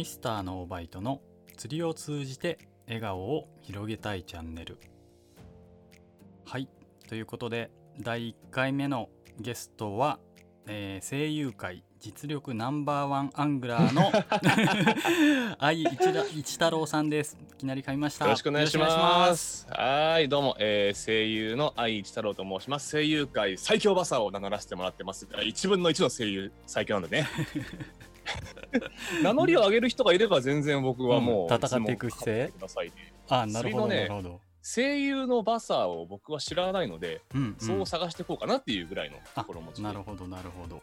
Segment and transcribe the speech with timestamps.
[0.00, 1.20] ミスターのオーバイトの
[1.58, 2.56] 釣りを通じて
[2.86, 4.78] 笑顔を広げたいチャンネル
[6.46, 6.70] はい
[7.06, 10.18] ということで第1回目のゲストは、
[10.66, 14.10] えー声優界実力ナンバーワンアングラーの
[15.60, 19.66] 愛一太郎さんですいきなり噛みましたよろしくお願いします。
[19.68, 22.90] はい、どうも、えー、声優の愛一太郎と申します。
[22.92, 25.28] 声優界最強バサーを名乗らせてもらってます。
[25.44, 27.28] 一分の一の声優最強なんでね。
[29.22, 32.52] 名乗りを上げる人がいれば全然僕はもう、うん戦っていく姿勢？
[33.28, 37.56] あなるほど、ねなるほど、声優のバサーを僕は知らないので、うんうん。
[37.58, 39.82] そう探していこうかなっていうぐらいのあ心持ちで。
[39.82, 40.82] なるほどなるほど。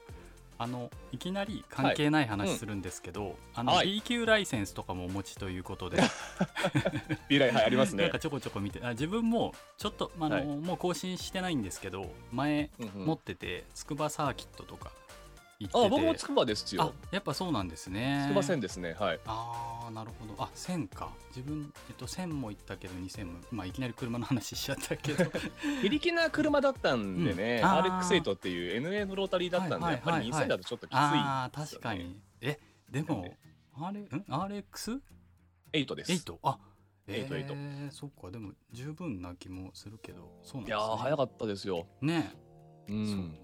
[0.59, 3.87] あのいきなり関係ない話するんですけど、あのはい。
[3.87, 6.01] B 級ライセンスとかもお持ちということで、
[7.29, 8.03] 未来はいありますね。
[8.03, 8.19] なんか。
[8.19, 8.79] ちょこちょこ見て。
[8.83, 10.45] あ自分もちょっと、まああのはい。
[10.57, 13.05] もう更新してないんですけど前うんうん。
[13.05, 14.91] 持ってて筑波サーキットとか
[15.59, 15.85] 行ってて。
[15.85, 16.93] あ、僕も筑波ですあよ。
[17.11, 18.25] やっぱそうなんですね。
[18.27, 18.95] 筑波線ですね。
[18.99, 19.19] はい。
[19.25, 20.35] ああなるほど。
[20.37, 21.11] あ1000か。
[21.35, 25.25] 自分、えっと、1000も行ったけど2000も、まあ、いきなり車の話しちゃったけど。
[25.81, 27.69] 非力な車だったんでね、うん。
[27.69, 27.99] あー。
[28.01, 30.31] RX8 っていう NA のロータリーだったんで、はいやっぱりはい。
[30.31, 31.81] はいはい2000だとちょっときついああですよね。
[31.81, 32.19] 確かに。
[32.41, 32.59] え
[32.89, 33.37] でも
[33.79, 35.01] あれん？RX?
[35.73, 36.11] 8です。
[36.11, 36.59] 8あ
[37.07, 38.31] え8 8ー、そっか。
[38.31, 41.87] でも十分な気もするけどそうなんです、ね、いやー、早かったですよ。
[42.01, 42.33] ね。
[42.89, 43.37] うえ、ん。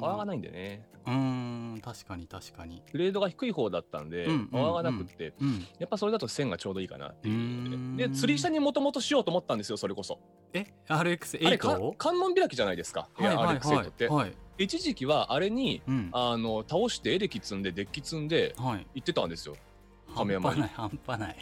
[0.00, 0.86] パワーがないんでね。
[1.06, 8.08] うーん確かに確かにグレードが低い方だったんで、うんパワーがなくって、うんやっぱそれだと1000がちょうどいいかなっていうで。
[8.08, 10.18] で、釣り下にもともとしようと思ったんですよ、それこそ。
[10.52, 11.96] えあれ、か RX8?
[11.96, 14.08] 観音開きじゃないですか、はいはい RX8 って。
[14.08, 19.56] はい一時期はあれに、うんあの倒してエレキ積んでデッキ積んではい行ってたんですよ。
[20.06, 21.36] 半亀山に端ない半端ない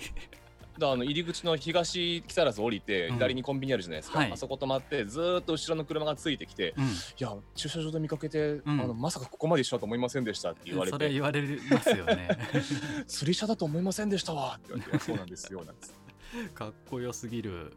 [0.89, 3.15] あの入り口の東木更津降りてうん。
[3.15, 4.33] 左にコンビニあるじゃないですか、はい。
[4.33, 6.85] あそこ止まってずーっと後ろの車がついてきてうん。
[6.85, 8.63] いや駐車場で見かけて、ん。
[8.67, 12.29] あのまさかここまで一緒だと思いませんでしたって言われそれて言われますよね。
[13.07, 16.01] 釣り車だと思いませんでしたわって言われてそうなんですよなんつって。
[16.55, 17.73] かっこよすぎる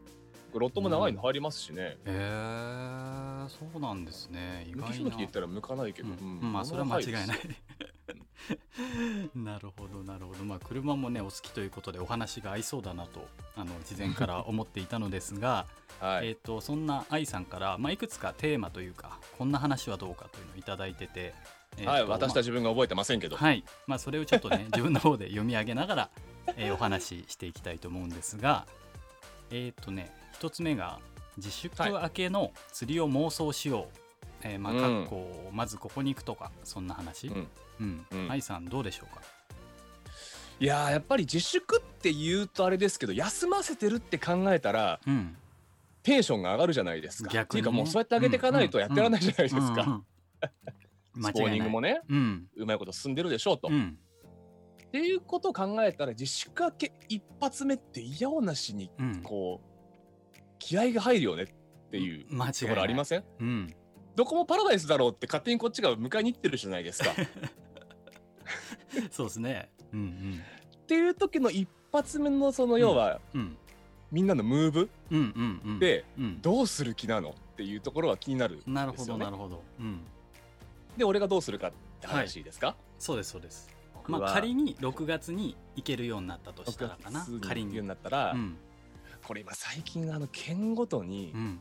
[0.59, 4.65] ロットも長いの入りますしね、へえそうなんですね。
[4.69, 5.03] 意向き外な。
[5.03, 6.39] 不向きで言ったら向かないけど、うん。
[6.41, 6.53] うん。
[6.53, 7.27] まあそれは間違いない。
[9.35, 10.43] なるほどなるほど。
[10.43, 15.65] まあ車もねお好きということでお話が合いそうだなとあの事前から 思っていたのですが、
[15.99, 21.33] はい、えー、とそんな愛さんから、まあ、いくつかテーマというかこんな話はどうかというのをいただいてて、
[21.77, 23.63] えーとはい、私まあたち自分が覚えてませんけど、はい。
[23.87, 26.09] まあ、それをちょっとね 自分の方で読み上げながら、
[26.57, 28.67] えーお話ししていきたいと思うんですが
[29.51, 30.99] えっ、とね一つ目が
[31.38, 33.97] 自粛明けの釣りを妄想しよう、
[34.44, 37.47] えーまあうんかっこまずここに行くとかそんな話、うん。
[37.79, 38.05] うん。
[38.11, 38.31] うん。
[38.31, 39.21] 愛さんどうでしょうか？
[40.59, 45.38] いやーやっぱり自粛って言うとあれですけど休ませてるって考えたらうん。
[46.03, 47.29] テンションが上がるじゃないですか。
[47.31, 47.61] 逆にね。
[47.61, 50.01] っていうかもうそうやってあげていかないとやってられないじゃないですか。
[51.15, 52.01] スポーニングもね。
[52.09, 52.47] うん。
[52.57, 53.69] うまいこと進んでるでしょうと。
[53.69, 53.97] っうん。
[54.91, 59.21] ていうことを考えたら自粛明け一発目って嫌おなしにうん。
[59.23, 59.72] こう
[60.63, 61.47] 気合が入るよねっ
[61.91, 63.24] ていうところありません？
[63.40, 63.75] うん。
[64.16, 67.12] どこもパラダイスだろうって勝手にこっちが迎えに行ってるじゃないですか。
[67.12, 67.13] っ
[69.12, 69.69] そうですね。
[69.91, 70.41] うん
[70.88, 73.57] ていう時の一発目のその要はうんうん。
[74.12, 74.90] みんなのムーブ？
[75.12, 75.79] うんうんうん。
[75.79, 76.41] でうん。
[76.41, 78.80] どうする気なのっていうところが気になるんですよ、ね。
[78.80, 79.63] なるほどなるほど。
[79.80, 80.01] うん。
[80.97, 83.69] で俺がどうするかって話ですか、そうですそうです。
[84.07, 87.25] まあ仮に6月に行けるようになったとしたらかな。
[87.25, 88.57] 仮仮にに言うんだったら、うん
[89.23, 91.59] これ今最近あの県ごとにうん。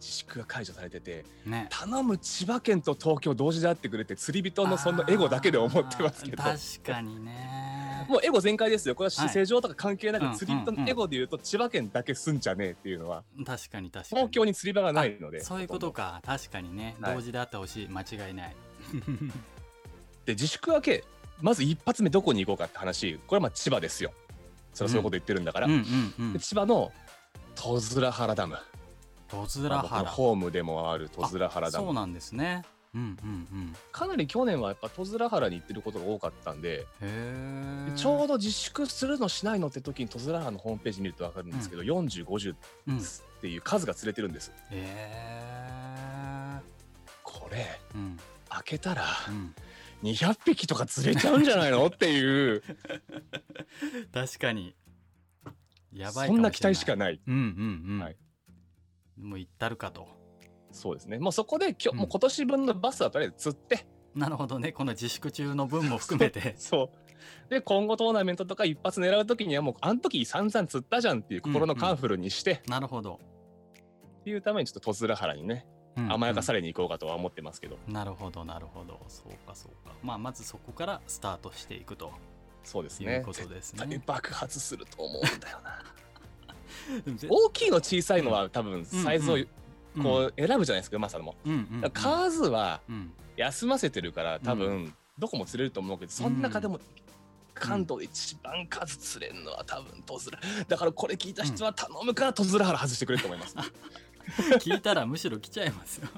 [0.00, 1.66] 自粛が解除されてて、ね。
[1.70, 6.42] 頼む千葉県と東京同時で会ってくれって釣り人のそのエゴだけで思ってますけど。
[6.42, 8.06] 確かにね。
[8.08, 8.94] もうエゴ全開ですよ。
[8.94, 9.16] これははい。
[9.16, 13.24] 市政上とか関係なうんく釣り人のエゴで言うと千葉県だけすんじゃねえっていうのは。
[13.44, 14.20] 確かに確かに。
[14.22, 16.22] 東京に釣り場がないのでそういうことか。
[16.24, 17.14] 確かにね、はい。
[17.16, 17.88] 同時であってほしい。
[17.88, 18.56] 間違いない。
[20.24, 21.04] で自粛明け
[21.40, 23.18] まず一発目どこに行こうかって話。
[23.26, 24.12] これはまあ千葉ですよ
[24.78, 26.32] それはそういうこと言ってるんだから、うんうんうん。
[26.32, 26.92] で千葉の
[27.54, 28.56] 戸倉原ダム。
[29.28, 31.86] 戸ま面あ僕の原ホームでもある戸倉原ダム。
[31.86, 32.62] そうなんですね。
[32.94, 36.86] うんうんかなり去年はやっぱ戸倉原に行ってることが多かったんで
[37.96, 42.54] ちょうど自粛するのしないのって時に戸倉原のホームページ見ると分かるんですけど、4050
[42.88, 42.98] うん。
[42.98, 43.00] っ
[43.42, 44.52] ていう数が釣れてるんです。
[44.70, 44.82] へ
[46.60, 46.60] え
[47.22, 48.16] これうん。
[48.48, 49.54] 開けたらうん。
[50.02, 51.86] 200匹とか釣れちゃうんじゃないの？
[51.86, 52.62] っていう
[54.12, 54.74] 確かに。
[55.92, 57.20] やばいそんな期待しかない。
[57.26, 58.16] うんうんうん、はい。
[59.16, 60.06] もう行ったるかと。
[60.70, 61.18] そうですね。
[61.18, 61.98] もうそこできょ、うん。
[61.98, 63.86] もう今年分のバスはとりあえず釣って。
[64.14, 64.72] なるほどね。
[64.72, 66.54] この自粛中の分も含めて。
[66.58, 67.50] そう。
[67.50, 73.20] で今後トーナメントとか一発狙う時にはもうあの時散々釣ったじゃんっていう心のカンフルにして、なるほど、
[74.20, 75.66] っていうためにちょっと戸倉原にね
[75.96, 76.12] うん。
[76.12, 79.00] 甘やかされに行こうかとは思ってますけど、なるほどなるほど。
[79.08, 79.94] そうかそうか。
[80.02, 82.12] まあまずそこからスタートしていくと
[82.68, 83.16] そうですね。
[83.16, 84.02] いうことですね。
[84.06, 85.82] 爆発すると思うんだよな。
[87.28, 90.02] 大きいの小さいのは多分サイズをうん。
[90.02, 91.34] こう選ぶじゃないですかうまさも。
[91.44, 91.80] うんうんうん。
[91.80, 93.12] だから数はうん。
[93.36, 96.80] 休ませてるから多分どこも釣れると思うけどその中でも
[97.54, 100.38] 関東で一番数釣れるのは多分トズラ
[100.68, 103.56] だからこれ聞いた人は頼むからトズラ原外してくれると思います
[104.60, 106.08] 聞いたらむしろ来ちゃいますよ。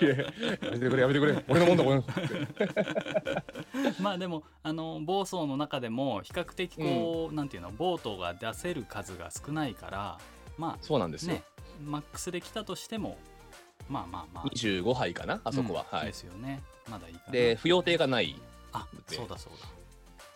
[0.00, 0.32] いやいやや
[0.72, 1.44] めてくれやめてくれ。
[1.48, 2.04] 俺のもんだ俺の
[4.00, 10.18] まあでもあの房総の中でも比較的こう、なんていうのボートが出せる数が少ないから
[10.58, 11.42] まあそうなんですよ、ね
[11.82, 13.16] マックスで来たとしても
[13.88, 14.44] まあまあまあ。
[14.48, 16.08] 25杯かなあそこは、うんはい。
[16.08, 16.62] ですよね。
[16.90, 17.32] まだいいかな。
[17.32, 18.40] で扶養艇がない
[18.72, 19.16] あで。
[19.16, 19.66] そうだそうだ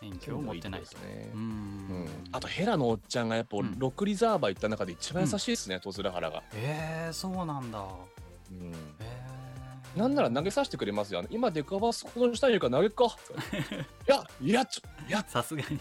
[0.05, 0.87] 免許を持ってないと。
[2.31, 3.79] あとヘラのおっちゃんがやっぱうん。
[3.79, 7.83] ロックリザーバー行った中で一番優しいですね、トズラ原が、えー、そうなんだ。
[8.51, 8.71] うん。
[8.99, 9.27] え。
[9.95, 11.23] ー、なんなら投げさせてくれますよ。
[11.29, 13.05] 今デカバスこの下にいるから投げっか。
[14.07, 15.79] いや、いや、ちょ、いや、さすがに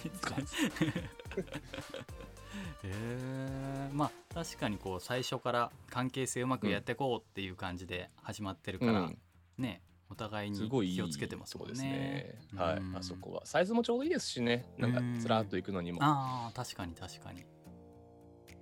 [2.87, 9.19] えー、まあ確かにこう最初から関係性うまくやっていこうっていう感じで始まってるから、うん
[9.56, 9.81] ね
[10.14, 11.72] お互いにすごいいい気をつけてますもんね。
[11.75, 12.38] ですね。
[12.55, 12.96] はい、うん。
[12.96, 13.43] あそこは。
[13.44, 14.64] サイズもちょうどいいですしね。
[14.78, 15.19] なんかうん。
[15.19, 15.99] ずらっと行くのにも。
[16.02, 17.44] ああ確かに確かに。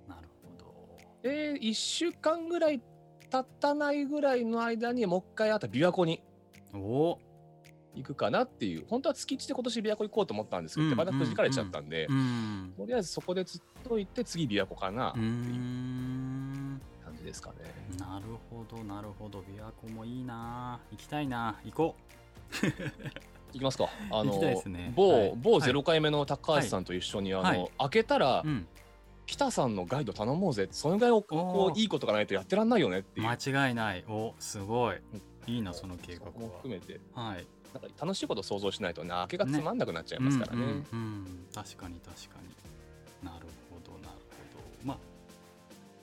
[0.07, 0.97] なるほど。
[1.21, 2.81] で、1週間ぐらい
[3.29, 6.23] 経たないぐらいの間にもう一回あと琵琶湖に
[6.73, 6.77] お。
[6.77, 7.19] お
[7.95, 8.85] 行くかなっていう。
[8.87, 15.23] 本当は月一で今年琵琶湖行こうと思ったんですけど、うんまたくじかれちゃったんで、うんとりあえずそこでずっと行って次琵琶湖かなってう。
[15.23, 16.81] いう
[17.23, 17.55] じですかね。
[17.97, 19.39] なるほどなるほど。
[19.39, 20.79] 琵琶湖もいいな。
[20.91, 21.59] 行きたいな。
[21.63, 21.95] 行こ
[23.53, 23.85] 行きますか。
[24.11, 24.93] あ行のきたいですね。
[24.95, 25.33] 某、はい。
[25.37, 27.71] 某ゼロ回目の高橋さんと一緒に、あの、はい。
[27.79, 28.67] 開けたら、う、うん、
[29.25, 30.67] ピタさんのガイド頼もうぜ。
[30.71, 33.27] そのぐらいをこういいことがないとやってらんないよねっていう。
[33.27, 34.03] 間違いない。
[34.07, 34.97] おすごい。
[35.47, 36.99] いいなその計画そこも含めて。
[37.13, 37.47] ははい。
[37.73, 40.61] なんか楽しいことを想像しないとな開けがつまんなくなっちゃいますからね。
[40.61, 41.47] うんうんうん。
[41.53, 43.27] 確かに確かに。
[43.27, 44.13] なるほどなる
[44.53, 44.87] ほど。
[44.87, 44.97] まあ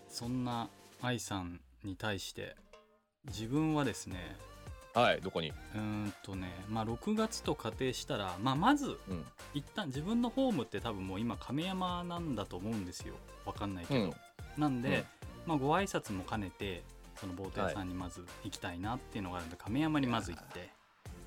[0.08, 0.68] そんな
[1.02, 2.56] 愛さんに対して
[3.26, 4.36] 自分はですね
[4.94, 9.24] はいどこに、うーんとねまあ6月と仮定したら、まあ、まずうん。
[9.54, 13.14] 一旦自分のホームって多分もう今亀山なんだと思うんですよ。
[13.44, 14.14] わかんないけど、うん。
[14.58, 15.04] なんで、うん。
[15.46, 16.82] まあ、ご挨拶も兼ねて
[17.20, 20.70] そのボート屋さんにまず行きたいなっていうのがあるんで、亀山にまず行って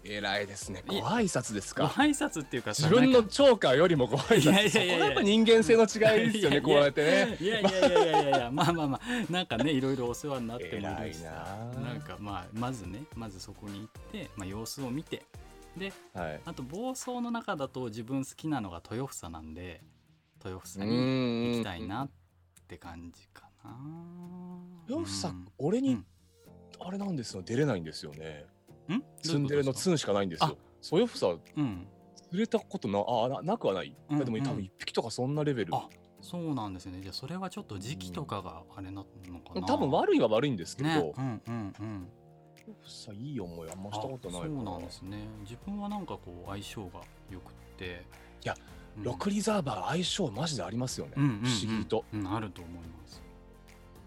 [0.06, 0.84] 偉いですね。
[0.90, 1.84] いご挨拶ですか？
[1.84, 3.30] ご挨拶っていうかさ自分のなんか。
[3.30, 4.96] チョーカーよりもご挨いやい拶そやいや。
[4.96, 7.38] いややっぱ人間性の違いですよねこうやってね。
[7.40, 9.32] いやいやいやいやまあまあまあ。
[9.32, 11.20] なんかねいろいろお世話になってもいるし。
[11.20, 15.24] さななんかまあまずねまずそこに行って、まあ、様子を見て。
[15.78, 16.42] ではい。
[16.46, 19.82] あと房総の中だと自分好きなのが豊房なんで
[20.44, 22.10] 豊房うに行きたいなっ
[22.68, 23.76] て感じかな。
[24.88, 25.48] ヨフさうん。
[25.58, 26.06] 俺にうん。
[26.86, 27.42] あれなんですよ。
[27.42, 28.46] 出れないんですよね。
[28.90, 29.04] ん？
[29.22, 30.58] ツンデレのツンしかないんですよ。
[30.82, 31.88] そうヨフさうん
[32.30, 33.96] 釣れたことなあななくはない。
[34.10, 34.44] うんいやでもうん。
[34.44, 35.76] 多分一匹とかそんなレベル。
[35.76, 35.88] あ
[36.22, 37.00] そうなんですね。
[37.02, 39.68] じゃあそれはちょっと時期とかがあれなのかな。
[39.68, 41.14] 多分悪いは悪いんですけど、ね。
[41.18, 42.08] うんうんうん。
[42.88, 45.28] さいい思いあんましたことないそうなんですね。
[45.42, 48.06] 自分はなんかこう相性が良くって。
[48.44, 48.56] いや、
[48.98, 49.04] うん。
[49.04, 51.40] ロックリザーバー相性マジでありますよね、うんうんうん。
[51.44, 52.06] 不思議と。
[52.14, 53.22] うんあると思います。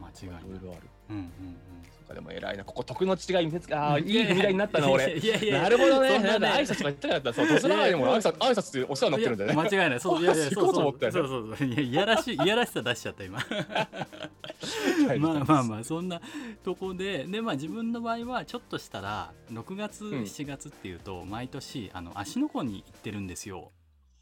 [0.00, 0.42] 間違いない。
[0.42, 0.88] いろいろある。
[1.10, 1.56] うんうん
[1.90, 2.64] そっかでも偉いな。
[2.64, 5.14] ここ徳の違い見せつけああうんいい踏み台になったな俺。
[5.50, 6.18] なるほどね。
[6.18, 9.68] なんか挨拶が言ってなかったそう年長いにも挨拶挨拶ってお世話になってるんだよね。
[9.70, 11.12] 間違いないそういやいや行そうそうそう。
[11.12, 13.38] そうそういやらしいいやらしさ出しちゃった今。
[15.18, 16.20] まあまあまあそんな
[16.64, 20.08] とこででまあ自分の場合はちょっとしたら6月ん。
[20.22, 23.72] 7月っていうと毎年あの芦ノ湖に行ってるんですよ。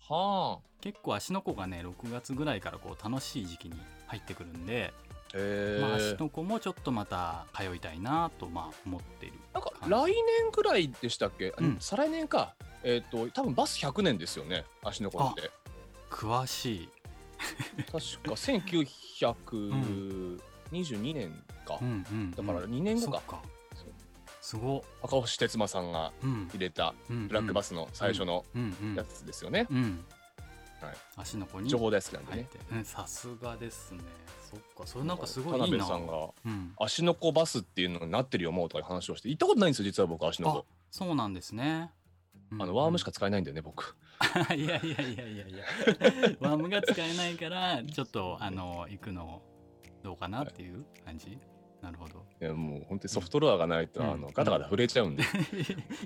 [0.08, 0.74] はあ。
[0.80, 3.76] 結構芦ノ湖がね6月ぐらいからこう楽しい時期に
[4.06, 4.92] 入ってくるんで、
[5.80, 10.14] まあ、芦ノ湖もちょっとまた通いたいなとまあ思っているなんか来年
[10.52, 11.76] ぐらいでしたっけ、うん。
[11.80, 12.54] 再来年か。
[12.84, 15.50] えっ、と多分バス100年ですよね足の子って。
[16.10, 16.88] 詳しい、
[17.86, 17.98] 確か
[18.32, 23.12] 1922年か、うんうんだから2年後か。
[23.12, 23.42] そっか。
[24.40, 24.82] すごっ。
[25.02, 26.48] 赤星哲馬さんがうん。
[26.52, 28.94] 入れたうんブラックバスの最初のうんうん。
[28.94, 30.04] やつですよね、うん
[30.86, 30.96] はい。
[31.16, 32.48] 芦ノ湖に情報大好きなんでね。
[32.84, 34.00] さすがですね。
[34.50, 35.84] そっかそれなんかすご田いいいな。
[35.84, 41.90] 辺さんがうん、芦ノ湖バスっていうのになってるよもうとか話をして行ったことないんですよ実は僕芦ノ湖そうなんですね。
[42.52, 43.96] あのワームしかか使えないんだよね僕。
[44.54, 45.64] いやいやいやいやいや。
[46.40, 49.42] ワームが使えないからちょっとあの行くの
[50.02, 51.38] どうかなっていう感じ、
[51.84, 52.24] なるほど。
[52.40, 54.10] いやもう本当にソフトロアがないと、うん。
[54.10, 55.22] あのガタガタ震えちゃうんで、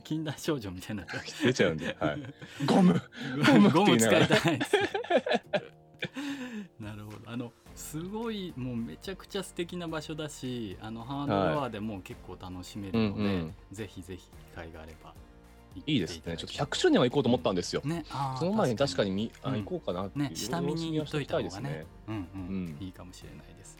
[0.02, 1.22] 禁断少女みたいになっちゃう。
[1.46, 2.22] 出ちゃうんで、はい、
[2.66, 3.00] ゴム。
[3.46, 4.76] ゴムゴム使言いたいです。
[6.82, 7.18] なるほど。
[7.26, 13.54] あのすごいもうめちゃくちゃ素敵な場所だしあのハードロアでも結構楽しめるので、うんうん。
[13.70, 15.14] ぜひぜひ機会があれば
[15.86, 16.00] いい。
[16.00, 16.36] ですね。
[16.36, 19.62] ちょっと100周年は行こうと思ったんですよ、ねあーその前に確かにみあうん。
[19.62, 20.30] 行こうかなっていう、ね。
[20.34, 21.86] 下見に行っといた方がね。
[22.08, 22.14] うん。
[22.14, 22.76] うん、うん。
[22.80, 23.77] いいかもしれないです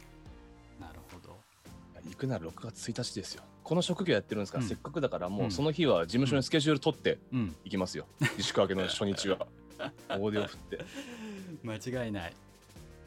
[2.09, 3.43] 行くなら6月1日ですよ。
[3.63, 4.69] この職業やってるんですから、うん。
[4.69, 5.51] せっかくだからもううん。
[5.51, 7.55] その日は事務所にスケジュール取ってうん。
[7.63, 9.47] 行きますよ、自粛明けの初日は。
[10.09, 10.79] 大手を振って。
[11.63, 11.75] 間
[12.05, 12.33] 違いない、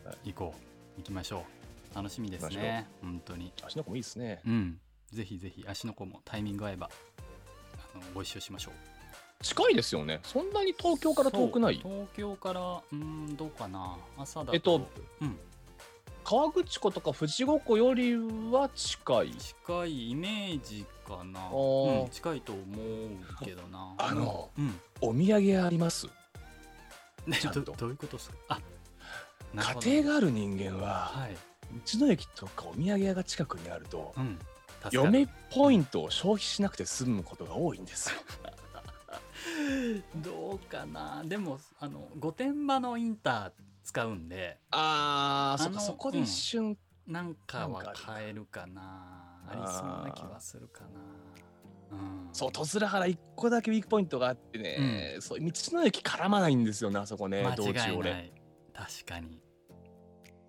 [0.04, 0.32] はい。
[0.32, 0.54] 行こ
[0.96, 0.98] う。
[1.00, 1.44] 行きましょ
[1.92, 1.94] う。
[1.94, 2.88] 楽しみですね。
[3.02, 3.52] 本当に。
[3.62, 4.40] 足の子もいいですね。
[4.46, 4.80] うん。
[5.10, 6.88] ぜひぜひ足の子もタイミング合えば
[7.94, 8.74] あのご一緒しましょう。
[9.44, 10.20] 近いですよね。
[10.22, 11.74] そんなに東京から遠くない？
[11.78, 13.98] 東京からうーんどうかな。
[14.16, 14.88] 朝だとえっと
[15.20, 15.38] うん
[16.24, 19.30] 川口湖とか富士五湖よりは近い。
[19.32, 22.02] 近いイメージかな、ー。
[22.02, 23.94] うん、近いと思うけどな。
[23.98, 24.80] あのうん。
[25.00, 26.06] お土産あります？
[27.26, 28.36] ねどどういうことですか？
[28.48, 28.60] あ
[29.84, 31.36] 家庭がある人間ははい。
[31.96, 34.38] 道の駅とかお土産屋が近くにあるとうん。
[34.90, 38.16] 嫁ポイントを消費しなくて済むことが多いんですよ。
[40.16, 41.22] どうかな。
[41.24, 43.52] でもあの御殿場のインター
[43.84, 44.58] 使うんで。
[44.70, 48.82] ああのっかそこで一瞬、なんかはなんかある買えるかな。
[49.48, 50.88] ありそうな気はするかな。
[51.98, 52.28] うん。
[52.32, 58.32] そう十津原1個だけウィークポイントがあってね、そう道の駅絡まないんですよねあそこね道間中俺。
[58.72, 59.42] 確かに。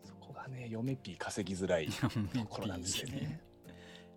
[0.04, 2.10] そこがね嫁ピー稼ぎづらいと
[2.46, 3.42] ころなんですよね。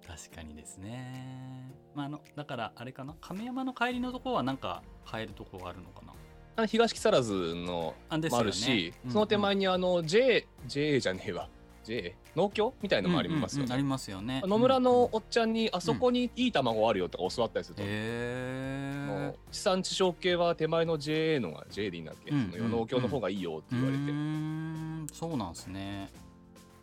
[0.07, 1.73] 確かにですね。
[1.95, 3.17] まああのだからあれかな？
[3.21, 6.13] 亀山の帰りのところはなんか買えるところあるのかな？
[6.57, 11.49] あの東木更津のもあるし、うんその手前にあの J、J じゃねえわ。
[11.85, 14.43] J 農協みたいのもありますよね、うんうんうんありますよね。
[14.45, 25.07] 野村のおへっちゃんにあそこにいい卵あるよとか教わったりすると、あえの地産地消系は手前の JA のが J でいいんだっけ、うんその農協の方がいいよって言われて、うーん。
[25.13, 26.11] そうなんですね。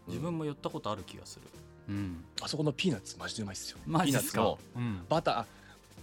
[0.07, 1.47] 自分も寄ったことある気がする。
[1.89, 2.23] うん。
[2.41, 4.33] あそこのピーナッツマジでうまいっすよマジですか？
[4.33, 5.05] ピーナッツのうん。
[5.09, 5.45] バター。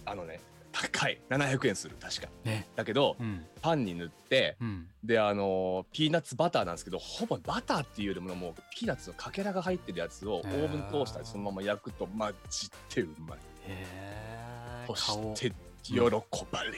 [0.05, 0.39] あのね
[0.81, 1.21] 高い。
[1.29, 1.95] 700円する。
[1.99, 2.27] 確か。
[2.43, 2.67] ね。
[2.75, 3.45] だけどうん。
[3.61, 4.87] パンに塗ってうん。
[5.03, 13.37] であのピーナッツバターなんですけどほぼバターっていうよりももうピーナッツのかけらが入ってるやつをオーブントースターでそのまま焼くとマジでうまい。
[13.37, 16.77] へえそ顔して喜ばれる、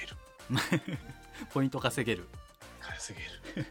[1.54, 2.28] ポイント稼げる。
[2.80, 3.68] 稼げる。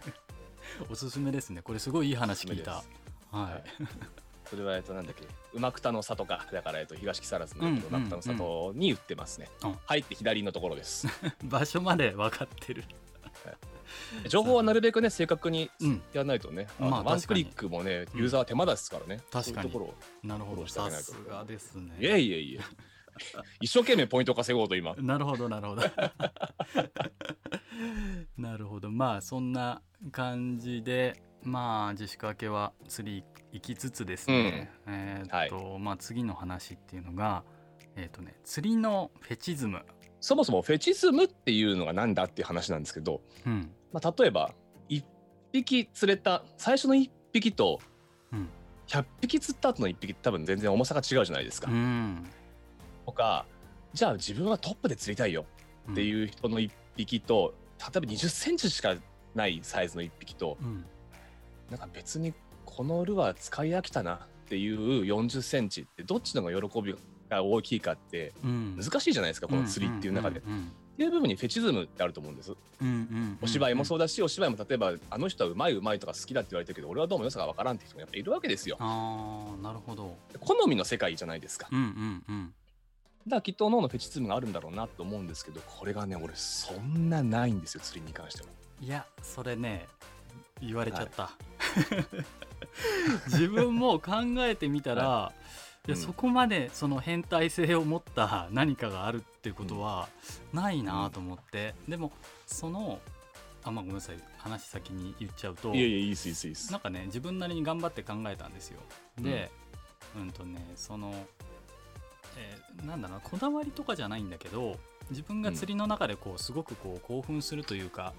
[0.91, 1.63] おすすめですね。
[1.63, 2.83] これすごいいい話聞いた。
[3.31, 4.22] はい
[4.53, 5.25] それはえっとなんだっけ？
[5.55, 6.47] 馬久の里か。
[6.53, 9.77] だからえっと東木更津のうん馬久の里に売ってますね、うん。
[9.87, 11.07] 入って左のところです。
[11.45, 12.85] 場所まで分かってる。
[14.29, 16.03] 情報はなるべくね正確にうん。
[16.13, 19.43] やらないとね、まああのワンクリックもねユーザーは手間ですからね、確かに。
[19.45, 19.85] そういうところ。
[19.87, 20.67] をなるほど。
[20.67, 21.13] さげないと。
[21.13, 21.97] すがですね。
[21.99, 22.61] いえいえいえ
[23.63, 24.95] 一生懸命ポイント稼ごうと今。
[24.97, 25.83] なるほどなるほど。
[28.37, 28.91] なるほど。
[28.91, 29.81] まあそんな
[30.11, 37.43] 感じでまあ自粛明けは釣り行きつつですね、えーっと、まあ次の話っていうのが
[37.97, 39.83] えーっとね釣りのフェチズム。
[40.21, 43.71] そもそもフェチズムっていうのがなんだっていう話なんですけど、うん。
[43.93, 44.55] まあ、例えば
[44.89, 45.05] 1
[45.53, 47.81] 匹釣れた最初の1匹と
[48.33, 48.49] うん。
[48.87, 51.71] 100匹釣った後の1匹って多分全然重さが違うじゃないですか。
[51.71, 52.25] うん。
[53.05, 53.47] とか
[53.95, 55.45] じゃあ自分はトップで釣りたいよ
[55.91, 58.95] ってういう人の1匹と、例えば20センチしか
[59.35, 60.85] ないサイズの1匹とん、うん
[61.73, 62.35] なんか別に
[62.67, 66.95] このルアー使い飽きたなっていう40センチってどっちの方が喜び
[67.31, 70.41] が大きいかってうん難しいじゃないですかこの釣りっていう中で。
[70.41, 72.53] っうんうんていう部分にフェチズムってあると思うんです。
[72.53, 78.77] うんうんお芝居もそううだし、お芝居も例えばあの人はうまいうまいとか好きだって言われてるけど俺はどうも良さがわからんって人もやっぱいるわけですよ。
[78.79, 81.67] ああなるほど好みの世界じゃないですか。
[81.73, 82.55] うんうんうん
[83.27, 88.51] だからきっと脳のフェチズムがあるんだろうなと思うんですけどこれがね俺そんなないんですよ釣りに関しても。
[88.81, 89.87] いやそれね
[90.63, 91.31] 言われちゃった、
[93.27, 95.33] 自分も考えてみたら、
[95.87, 96.01] い、やうん。
[96.01, 100.09] そこまでその変態性を持った何かがあるっていうことは
[100.53, 102.13] ないなと思って、でも
[102.47, 103.01] その
[103.65, 104.17] あまあごめんなさい。
[104.39, 106.73] 話先に言っちゃうといやいやいいっすいいっすいいっす。
[106.73, 106.81] なん。
[106.81, 108.81] かね自分なりに頑張って考えたんですよ。
[109.21, 109.51] で
[110.17, 111.15] うんとねその、
[112.37, 114.77] えーなんだろうなこだわりとかじゃないんだけど
[115.11, 118.15] 自分が釣りの中でこうすごくこう興奮するというか、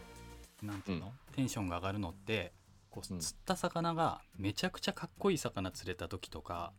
[0.65, 1.33] なんていうの、うん。
[1.33, 2.53] テンションが上がるのって
[2.89, 3.19] こううん。
[3.19, 6.73] 釣った魚がめちゃくちゃかっこいい魚釣れた時とか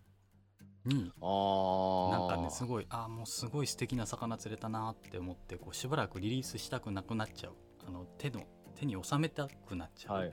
[0.84, 2.10] にあー。
[2.10, 7.52] なんかねすごいあーもうすごい素敵な魚釣れたなって思ってこうしばらくリリースしたくなくなっちゃう。
[7.86, 8.42] あの手の
[8.74, 10.32] 手に収めたくなっちゃう、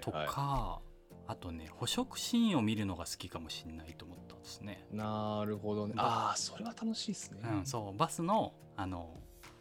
[0.00, 0.80] とか、は
[1.26, 4.86] あとね捕食シーンを見るのが好きかもしれないと思ったんですね。
[4.92, 4.96] い。
[4.96, 5.94] なるほどね。
[5.96, 7.40] ああそれは楽しいですね。
[7.42, 7.98] うん、そう。
[7.98, 9.14] バスのあの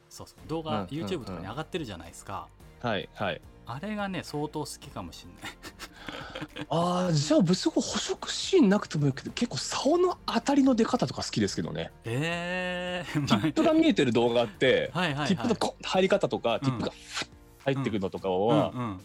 [0.10, 0.86] そうそう動画、うん。
[0.88, 2.48] YouTube とかに上がってるじゃないですか、
[2.82, 3.42] はいはい。
[3.66, 6.68] あれがね相当好きかもしれない。
[6.70, 11.92] ああじゃあ別に捕食シーンなくてもいいけど結構竿の当たりの出方とか好きですけどね。
[12.06, 17.28] ええティップが見えてる動画ってはいティップのこ入り方とか、んティップがフッ
[17.66, 19.00] 入ってくるのとかは、うんうん。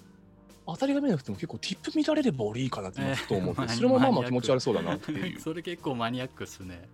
[0.65, 5.41] 当たりが見えなくても結構ティップ見られれば俺いいかなって今ふと思って、えーそれもまあまあ気持ち悪そうだなっていう。
[5.41, 6.89] それ結構マニアックっすね。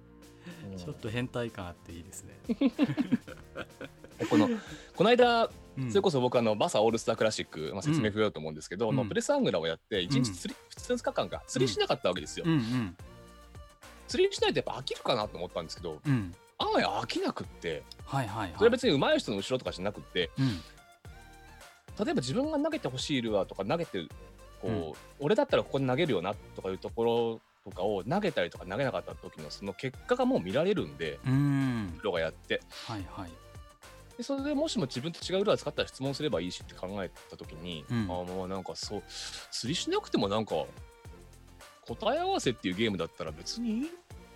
[0.72, 0.78] うん。
[0.78, 2.38] ちょっと変態感あっていいですね、
[4.30, 4.48] この
[4.96, 5.90] この間うん。
[5.90, 8.96] それこそ僕あのバサオールスタークラシック、まあ、説明不要と思うんですけど、うん。
[8.96, 12.96] のプレスアングラーをやって1日釣り、2日間か釣りしなかったわけですよ、うんうん。
[14.08, 16.34] 釣りしないとやっぱ飽きるかなと思ったんですけどうん。
[16.58, 18.52] 案外飽きなくってはいはいはい。
[18.56, 20.60] それは別に上手い人の後ろとかじゃなくってうん
[22.04, 24.06] 例えば自分が投げてほしいルアーとか投げて
[24.62, 24.92] こう、うん。
[25.20, 31.18] 俺だったらここに投げるよなとかいうところとかを投げたりとか投げなかった時のその結果がもう見られるんで
[31.98, 32.60] プロがやって。
[32.86, 33.30] はいはい
[34.18, 38.10] でそれでもしも自分と違うルアー使ったら質問すればいいしって考えた時に、うん。
[38.10, 39.02] ああまあなんかそう
[39.52, 40.56] 釣りしなくてもなんか
[41.86, 43.90] 答え合わせっていうゲームだったら別にいい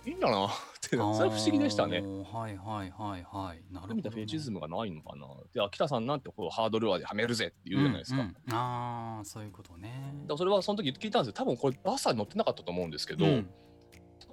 [0.05, 0.49] いいんだなっ
[0.81, 2.01] てそれは不思議でしたね。
[2.01, 3.63] はいはいはいはい。
[3.71, 5.27] なるほど、見たフェチズムがないのかな。
[5.53, 8.21] で秋田さんなんてこうハードルアーではめるぜって言うじゃないですか。
[8.21, 8.53] うんうん。
[8.53, 10.13] ああそういうことね。
[10.27, 11.33] だそれはその時聞いたんですよ。
[11.33, 13.49] 多分これバスに乗ってなかったと思うんですけど、うん。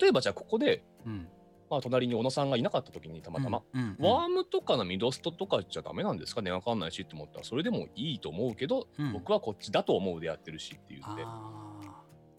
[0.00, 1.28] 例えばじゃあここで、うん
[1.70, 9.12] まあ、隣に小野さんがいなかった時にたまたま、うんうんワームとかのミドストとかじゃダメなんですかねわかんないしって思ったらそれでもいいと思うけど、うん。
[9.12, 11.70] 僕はこっちだと思うでやってるしって言ってあ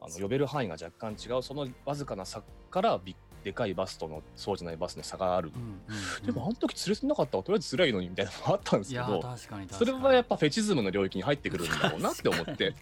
[0.01, 5.51] あの呼べる範囲が若干違うそのわずかな差からびでかいバスとのそうじゃないバスの差がある。
[5.51, 5.81] ー、うんうん
[6.19, 6.25] うん。
[6.25, 9.23] でもあの時連れてなかったらとりあえず辛いのにみたいなのもあったんですけど
[9.69, 12.75] それはやっぱフェチズムの領域に入ってくるんだろうなって思って。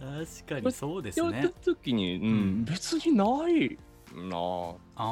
[0.00, 2.64] 確かにそうですやったね時に、うんうん。
[2.64, 3.78] 別にない
[4.16, 4.36] な
[4.96, 5.04] あ。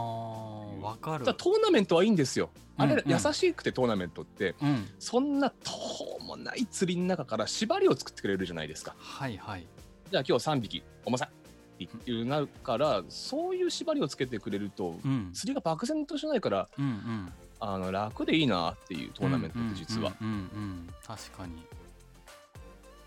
[0.80, 1.24] わかる。
[1.24, 2.50] トーナメントはいいんですよ。
[2.76, 2.98] あれ、うん。
[3.00, 4.88] うん優しくてトーナメントってうん。
[4.98, 8.94] そんな途方もない釣りの中から縛りを作ってくれるじゃないですか。
[8.98, 9.66] はいはい。
[10.10, 15.30] じゃあ今日3匹重さっていうなるからそういう縛りをつけてくれるとうん。
[15.32, 17.32] 釣りが漠然としないからうんうん。
[17.60, 20.12] あの楽でいいなっていうトーナメントって実は。
[20.20, 20.88] うんうんうんうん。
[21.06, 21.62] 確かに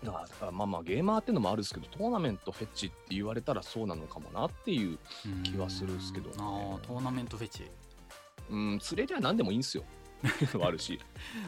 [0.04, 5.42] だからまあまあゲーマーっていうのもあるんですけどトーナメントフェチって言われたらそうなのかもなっていう、うん。
[5.42, 6.36] 気はするっすけどね。
[6.38, 7.64] ああトーナメントフェチ。
[8.50, 9.84] うん、釣れりゃ何でもいいんですよ。
[10.62, 10.98] あるし。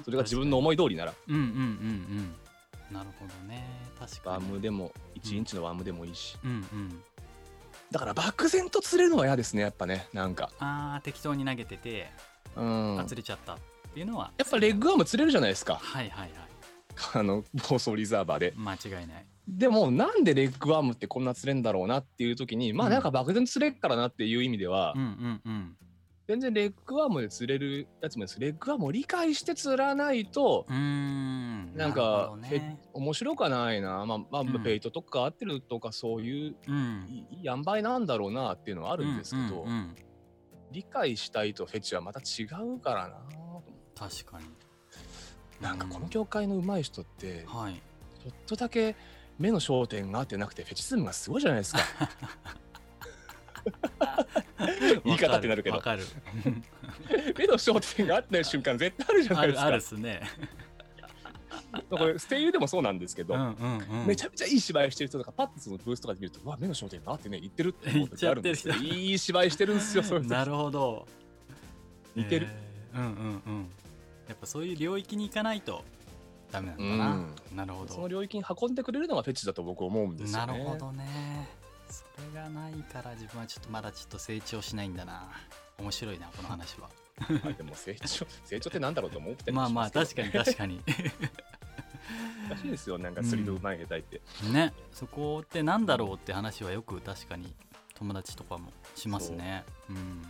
[0.05, 1.15] それが自分の思い通りなら。
[1.29, 1.55] うんうんうんう
[2.93, 2.95] ん。
[2.95, 3.65] なるほどね。
[3.99, 6.37] 確かワーにムでも1インチのワームでもいいし。
[6.45, 7.03] うんうん。
[7.91, 10.09] だから漠然と釣れるのは嫌ですねやっぱね。
[10.13, 10.51] なんか。
[10.59, 12.11] ああ適当に投げてて
[12.57, 13.01] うん。
[13.01, 13.59] あ釣れちゃったっ
[13.95, 14.33] ていうのは。
[14.37, 15.77] やっぱレッグアーム釣れるじゃないですか。
[15.77, 16.50] はいはいはい
[17.15, 18.55] あの暴走リザーバーで。
[18.57, 19.27] 間違いない。
[19.49, 22.93] でもなんでレッグアームってこんな釣れんだろうなっていう時にまあうん。
[22.93, 25.77] なんか漠然と釣れっからなっていう意味では、うんうんうん。
[26.29, 28.39] 全然レッグアームで釣れるやつもです。
[28.39, 31.75] レッグアームを理解して釣らないとうーん。
[31.75, 32.79] なんるかね。
[32.93, 34.07] 面白くはないな。
[34.07, 34.63] まあ、まあうん。
[34.63, 37.07] ペイトとか合ってるとかそういううん。
[37.09, 39.95] いい塩梅なんだろうなっていうのはあるんですけど、うんうんうん。
[40.71, 43.17] 理解したいとフェチはまた違うからな
[43.97, 44.45] 確かに
[45.61, 47.75] なんかこの業界の上手い人って、はい。
[48.23, 48.97] ちょっとだけ
[49.39, 51.81] 目の焦点が合ってなくてフェチズムがすごいじゃないですか。
[55.05, 55.77] 言い方ってなるけど。
[55.77, 56.05] わかる。
[57.39, 59.67] 目の焦点が合ってない瞬間絶対あるじゃないですか。
[59.67, 60.23] あるっすね。
[61.89, 64.07] これステイユーでもそうなんですけど、うんうんうん。
[64.07, 68.75] めちゃめちゃいい芝居してる人とかパッとそのブースとかで見るとうわ目の焦点が合ってね言ってるって 思う時あるんですよ。
[68.75, 71.07] 言っちゃっていい芝居してるんですよそういう時なるほど。
[72.17, 72.49] 似てる。
[72.51, 73.71] えーうんうんうん
[74.31, 75.83] やっぱそういう領域に行かないと
[76.53, 77.95] ダメなんだな、なるほど。
[77.95, 80.53] その領域に運んでくれるのがフェチだと僕思うんですよね。
[80.53, 81.49] なるほどね。
[81.91, 85.29] それがないから自分はちょっとまだちょっと成長しないんだな。
[85.79, 86.89] 面白いなこの話は。
[87.45, 90.81] あでも成長 成長ってなんだろうと思ってまあまあ確かに確かに。
[92.49, 94.21] 難しいですよなんか釣りのうまい下手いって。
[94.53, 97.53] ねそこってなんだろうって話はよく確かに
[97.95, 99.65] 友達とかもしますね。
[99.89, 100.23] うん。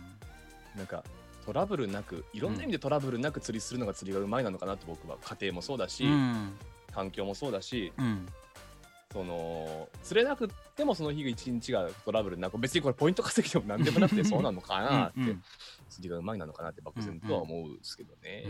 [0.75, 1.03] なんか
[1.45, 5.17] トラブルなくいろんな意味でトラブルなく釣りするのが釣りがうまいなのかなって僕は。
[5.21, 6.53] 家庭もそうだし、うん。
[6.93, 8.27] 環境もそうだしうん。
[9.13, 15.43] その釣れなくってもその日が一日がトラブルなく別にこれポイント稼ぎでも何でもなくてそうなのかなってうんうん。
[15.89, 18.45] 釣りがうまいなのかなって漠然とは思うんですけどね。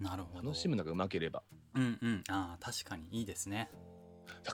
[0.00, 0.48] なるほど。
[0.48, 1.42] 楽しむのがうまければ。
[1.74, 2.24] うんうん。
[2.28, 3.70] ああ確かにいいですね。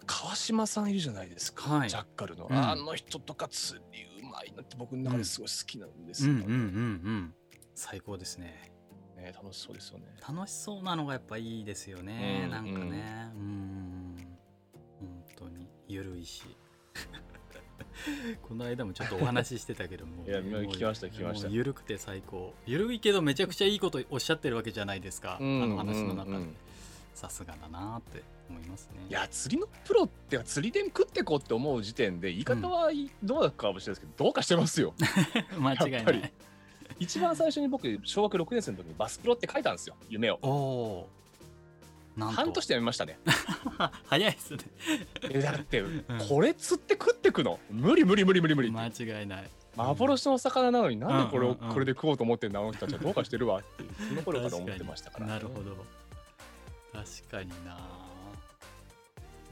[0.06, 1.90] 川島さんいるじゃないですか、はい。
[1.90, 2.56] ジャッカルの、うん。
[2.56, 7.34] あの人とか釣りうまいなって僕の中ですごい好きなんですよ、うんうんうんうん。
[7.74, 8.72] 最高ですね。
[9.16, 10.06] ね、楽しそうですよね。
[10.26, 13.30] 楽しそうなのがやっぱいいですよね、うんなんかね。
[13.34, 14.16] うん。
[14.98, 15.68] 本当に。
[15.86, 16.44] ゆるいし。
[18.42, 20.24] この間もちょっとお話ししてたけども。
[20.26, 21.48] いや聞きました聞きました。
[21.48, 22.54] ゆるくて最高。
[22.66, 26.56] ゆるいけどめちゃくちゃいいことおっしゃってるわけじゃないですか、あの話の中で、うんうん
[27.14, 29.04] さすがだなって思いますね。
[29.08, 34.94] いや釣りのプロって釣りで食ってこうって思う時点で言い方はいどうだかもしれないですけど、 どうかしてますよ。
[35.58, 36.32] 間違いない
[36.98, 39.96] 一番最初に僕小学6年生の時にバスプロって書いたんですよ。
[40.08, 40.38] 夢を。
[40.42, 42.20] おおー。
[42.20, 42.36] なんと。
[42.36, 43.18] 半年でやめましたね。
[44.06, 44.58] 早いですね。
[45.30, 45.82] えだって
[46.28, 47.58] これ釣って食ってくの？
[47.70, 48.70] 無理無理無理無理無理。
[48.70, 49.50] 間違いない。
[49.76, 53.00] 幻の魚なのになんでこれをうんうんうんこれで食おうと思ってんだあの人たちは。
[53.00, 55.26] どうかしてるわっていうその頃から思ってましたから。
[55.26, 55.76] なるほど
[56.92, 57.78] 確かにな。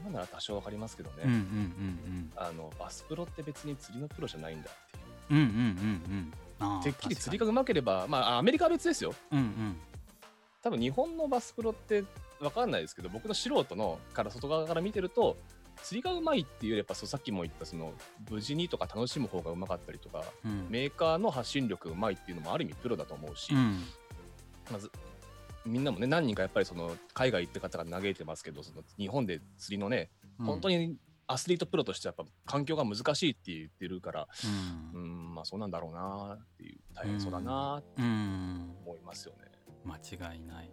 [0.01, 4.73] 今なら多少わかりますけどね、うんうんうんあのバスプロって別に釣りのプロじゃないんだっ
[5.27, 5.39] ていう。
[5.41, 6.81] うんうんうんうん。
[6.81, 9.13] てっきり釣り確がうまければまあアメリカは別ですよ。
[9.31, 9.77] うんうん。
[10.63, 12.03] 多分日本のバスプロって
[12.39, 15.37] わかんないですけど僕の素人のから外側から見てると
[15.83, 17.93] 釣りがうまいっていうよりやっぱそうさっきも言ったその
[18.29, 20.67] 無事にとか楽しむ方がうまかったりとかうん。
[20.69, 23.83] メーカーの発信力がうまいっていうのもある意味プロだと思うし、うん。
[24.71, 24.91] まず
[25.65, 30.97] みんなもね何人かやっぱりその海外行って方が嘆いてますけどその日本で釣りのね、本当にに
[31.27, 34.27] アスリートプロとしてやっぱ環境が難しいって言ってるから
[34.93, 38.75] ううんんまあそうなんだろうなっていう大変そうだなってうん。
[38.85, 39.45] 思いますよね。
[39.85, 39.95] 間
[40.33, 40.69] 違いない。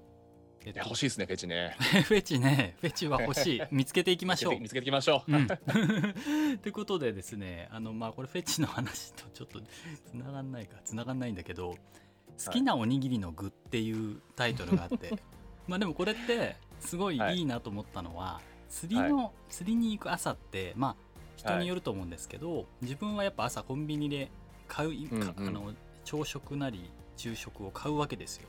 [0.65, 1.77] えっいや欲しいですねフェチね。
[1.79, 2.77] フェチね。
[2.81, 3.63] フェチは欲しい。
[3.71, 4.59] 見つけていきましょう。
[4.61, 5.33] 見つけていきましょう。
[5.33, 5.47] うん。
[5.47, 11.77] ってことでですねあのまあこれフェチの話とちょっとつながんないかつながんないんだけど
[12.45, 15.21] 「好きなおにぎりの具」っていうタイトルがあって、
[15.67, 17.39] まあでもこれってすごいはい。
[17.39, 20.97] いいなと思ったのは、釣りの、釣りに行く朝ってまあ
[21.37, 24.31] 人によると思うんですけど、自分はやっぱ朝コンビニで
[24.67, 25.35] 買う、うんうん。
[25.35, 25.75] かあの
[26.05, 28.49] 朝食なり昼食を買うわけですよ。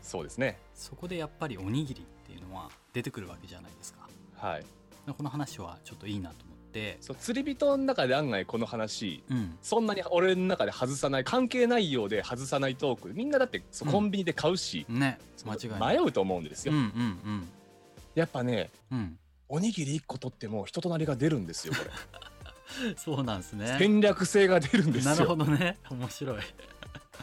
[0.00, 0.58] そうですね。
[0.74, 4.08] そこでやっぱりおにぎりっていうのは出てくるわけじゃないですか。
[4.36, 4.64] はい。
[5.12, 6.45] この話はちょっといいなと
[6.76, 6.98] て。
[7.00, 9.58] そう釣り人の中で案外この話うん。
[9.62, 13.14] そんなに俺の中で外さない関係ないようで外さないトーク。
[13.14, 15.14] みんなだってそううんコンビニで買うし、う間違
[15.64, 15.96] いない。
[15.98, 16.74] 迷うと思うんですよ。
[16.74, 17.48] うんうん
[18.14, 18.98] やっぱねうん。
[18.98, 21.90] うんおにぎり1個取っても人となりが出るんですよこれ。
[22.98, 23.76] そうなんですね。
[23.78, 25.36] 戦略性が出るんですなるほよ。
[25.36, 25.78] どね。
[25.88, 26.42] 面白い。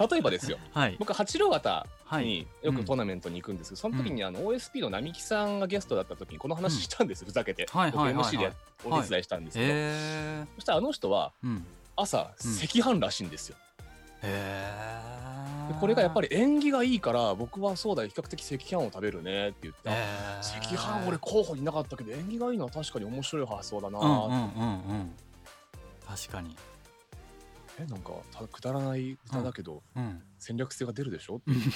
[0.09, 0.57] 例えばですよ。
[0.71, 0.95] はい。
[0.97, 1.87] 僕八郎潟はい
[2.21, 8.53] によくトーナメントに行くんですけど、その時にあの OSP の並木さんがゲストだった時にこの話したんですよ、ふざけて、僕 MC で
[8.85, 11.65] お手伝いしたんですけど、そしたらあの人はうん。
[11.95, 12.53] 朝うん。
[12.55, 13.55] 赤飯らしいんですよ、
[14.23, 14.99] へ
[15.79, 25.15] これがやっぱり縁起がいいから僕はそうだよ比較的赤飯を食べるねって言って、赤飯俺候補になかったけど縁起がいいのは確かに面白い発想だな、うんうんうんうん。
[26.07, 26.55] 確かに
[27.79, 30.21] えなんかたくだらない歌だけど、うん。
[30.37, 31.37] 戦略性が出るでしょ？
[31.37, 31.69] って言って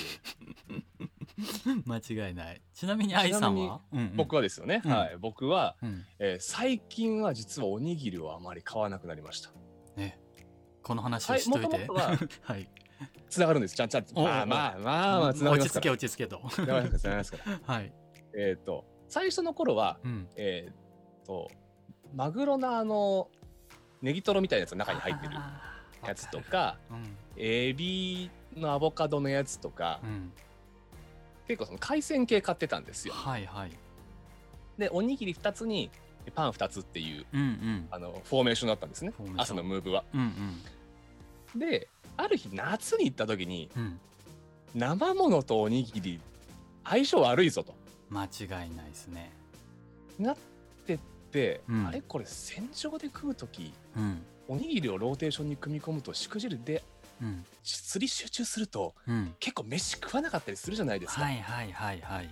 [1.85, 2.61] 間違いない。
[2.73, 3.81] ちなみに愛さんは？
[4.15, 4.91] 僕はですよね、うん。
[4.91, 5.17] はい。
[5.19, 6.05] 僕は、うん。
[6.19, 9.51] えー最近は実はおにぎりをあまり買わなくなりました。
[9.95, 10.19] ね
[10.83, 11.77] この話をしといて。
[11.77, 12.69] はいは はい。
[13.29, 13.75] つながるんです。
[13.75, 15.93] ちゃんちゃんおまあまあまあまあつながり落ち着けますから。
[15.93, 16.41] 落ち着けと。
[16.49, 17.73] つながりますからつながりますから。
[17.75, 17.93] はい。
[18.37, 20.29] えっ、と最初の頃はうん。
[20.35, 21.49] えっ、と
[22.13, 23.29] マグロのあの
[24.01, 25.35] ネギトロみたいなやつが中に入ってる
[26.05, 27.17] やつとかうん。
[27.37, 30.31] エビのアボカドのやつとか、うん。
[31.47, 33.13] 結構その海鮮系買ってたんですよ。
[33.13, 33.71] はいはい。
[34.77, 35.89] でおにぎり2つに
[36.35, 37.87] パン2つっていううんうん。
[37.91, 39.13] あのフォーメーションだったんですね。
[39.37, 40.03] 朝のムーブは。
[40.13, 40.21] うん
[41.55, 41.59] うん。
[41.59, 43.99] である日夏に行った時にうん。
[44.75, 46.19] 生ものとおにぎり
[46.83, 47.75] 相性悪いぞと。
[48.09, 49.31] 間違いないですね。
[50.19, 50.37] なっ
[50.85, 50.99] てっ
[51.31, 51.87] て、うん。
[51.87, 52.01] あれ？
[52.01, 56.83] これ戦場で食う時うんおにぎりをローテーションに組み込むとしくじるで
[57.21, 57.45] うん。
[57.63, 59.35] 釣り集中するとうん。
[59.39, 62.29] 結構飯食わなかったりするじゃないですか、はいはいはいはい。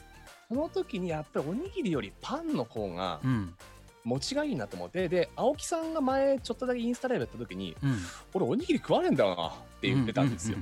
[0.48, 3.54] その時にやっぱりおにぎりよりパンの方がうん。
[4.04, 7.98] 持ちがいいなと思ってで青木さんが前ちょっとだけインスタライブやった時にうん。
[8.36, 9.52] 俺おにぎり食わねえんだよなっ
[9.82, 10.58] て言ってたんですよ、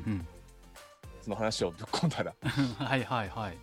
[1.22, 2.34] その話をぶっ込んだら。
[2.42, 2.46] う
[2.84, 3.58] んはいはいはい。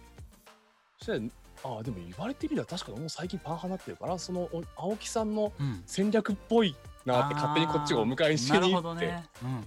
[0.98, 5.83] そしたらああでも言われてみれば確かにもう最近パン派なってるからそのお青木さんのうん。
[5.87, 9.24] 戦略っぽいなって勝手にこっちがお迎えしに行って、ね。
[9.42, 9.64] うんうん。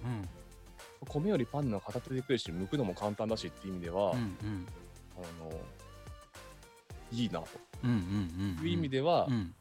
[1.08, 4.68] 米よりパンの片手で食えるし剥くのも簡単だしっていう意味では、うんうん。
[5.18, 5.52] あの
[7.12, 7.48] いいなと。
[7.84, 9.54] うんうんうんいう意味では、うん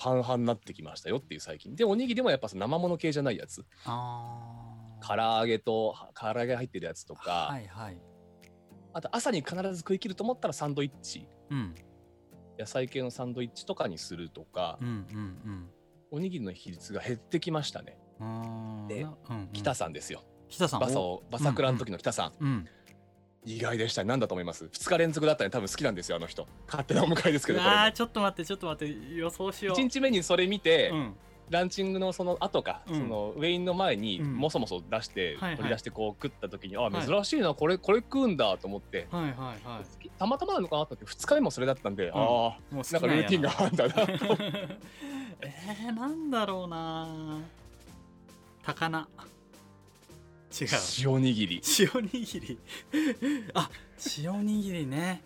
[0.00, 1.74] パン派になってきましたよっていう最近。
[1.74, 3.64] でおにぎりもやっぱ生もの系じゃないやつ。
[3.84, 8.00] あ唐揚げと唐揚げ入ってるやつとあか、はいはい。
[8.92, 11.28] あと朝に必ず食い切ると思ったらサンドイッチ。
[11.50, 11.74] うん。
[12.56, 14.78] 野菜系のサンドイッチとかにするとか。
[14.80, 15.70] う、んうん
[16.10, 19.48] おにぎりの比率が減ってきましたね、うんでなうんうん。
[19.52, 20.22] 北さんですよ。
[20.48, 20.80] 北さん。
[20.80, 22.68] バサおをバサクラの時の北さん、うん。
[23.44, 26.46] 意外でした何だと思います？2日連続だったら多分好きなんですよあの人。
[26.66, 29.14] 勝手なお迎えですけどあーちょっと待ってちょっと待って。
[29.14, 29.76] 予想しよう。
[29.76, 31.16] 1日目にそれ見て、うん
[31.50, 32.98] ランチングのその後か、うん。
[32.98, 34.34] そのウェインの前にうん。
[34.34, 35.56] もそもそ出して、はいはい。
[35.56, 37.06] 取り出してこう食った時に、あはい。
[37.06, 39.32] 珍しいなこれこれ食うんだと思って、はいはい
[39.64, 40.10] はい。
[40.18, 43.94] たまたまなのかなと思って2日目もそれだったんで、ああもう好きなんかルーティンがあるんだな
[45.40, 47.40] えー、なんだろうな。
[48.62, 49.00] 高菜。
[49.00, 49.06] 違う。
[50.60, 51.62] 塩握り。
[51.78, 52.58] 塩握り。
[53.54, 53.70] あ
[54.18, 55.22] 塩握りね。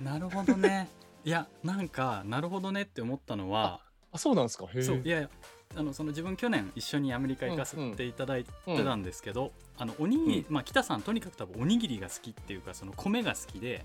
[0.00, 0.88] なるほどね。
[1.24, 3.80] いやなんかなるほどねって思ったのは
[4.16, 4.64] あそうなんですか？
[4.66, 4.82] へえ。
[4.82, 5.30] そういやいや
[5.76, 13.84] あのその自分去年一緒にアメリカ行かせていただいてたんですけど、あのおにぎり、まあ北さんとにかく多分おにぎりが好きっていうかその米が好きで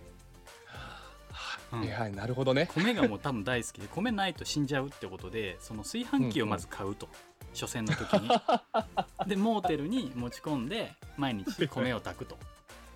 [1.73, 1.79] うん。
[1.79, 2.69] はいはいなるほどね。
[2.73, 7.09] 米がもう多分大好きで 米ないと死んじゃうってことでその炊飯器をまず買うと、
[7.53, 8.29] 初戦の時に。
[9.27, 12.37] でモーテルに持ち込んで毎日米を炊くと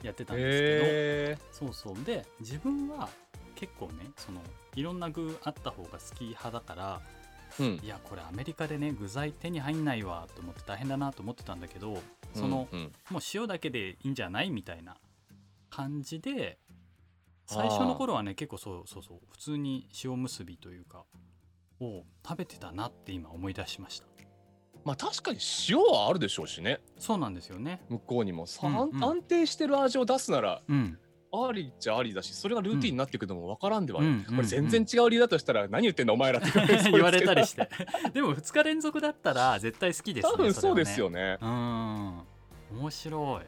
[0.03, 2.03] やってたんですけど、そうそう。
[2.05, 3.09] で自分は
[3.55, 4.41] 結構ねその
[4.75, 7.01] いろんな具あった方が好き派だから
[7.59, 7.79] うん。
[7.83, 11.97] いやこれアメリカでね具材手に入んないわと思って大変だなと思ってたんだけど
[12.33, 12.91] その、うんうん。
[13.09, 14.97] もう塩だけでいいんじゃないみたいな
[15.69, 16.57] 感じで
[17.47, 21.03] 最初の頃はね結構そうそうそう普通に塩むすびというか
[21.79, 24.07] を食べてたなって今思い出しました。
[24.83, 26.79] まあ確かに塩はあるでしょうしね。
[26.99, 27.81] そうなんですよね。
[27.89, 29.03] 向こうにも、さうんうん。
[29.03, 30.97] 安定してる味を出すならうん
[31.31, 36.13] ありっちゃありだしそれがルーティンになっていくのも分からんではない、うんこれ全然違う理由だとしたら何言ってんの？
[36.13, 36.49] お前らって。
[36.91, 37.69] 言われたりして。
[38.13, 41.33] でも2日連続だったら絶対好きですね多分そうですよね。
[41.33, 41.37] ね。
[41.41, 42.21] うん。
[42.79, 43.45] 面白い。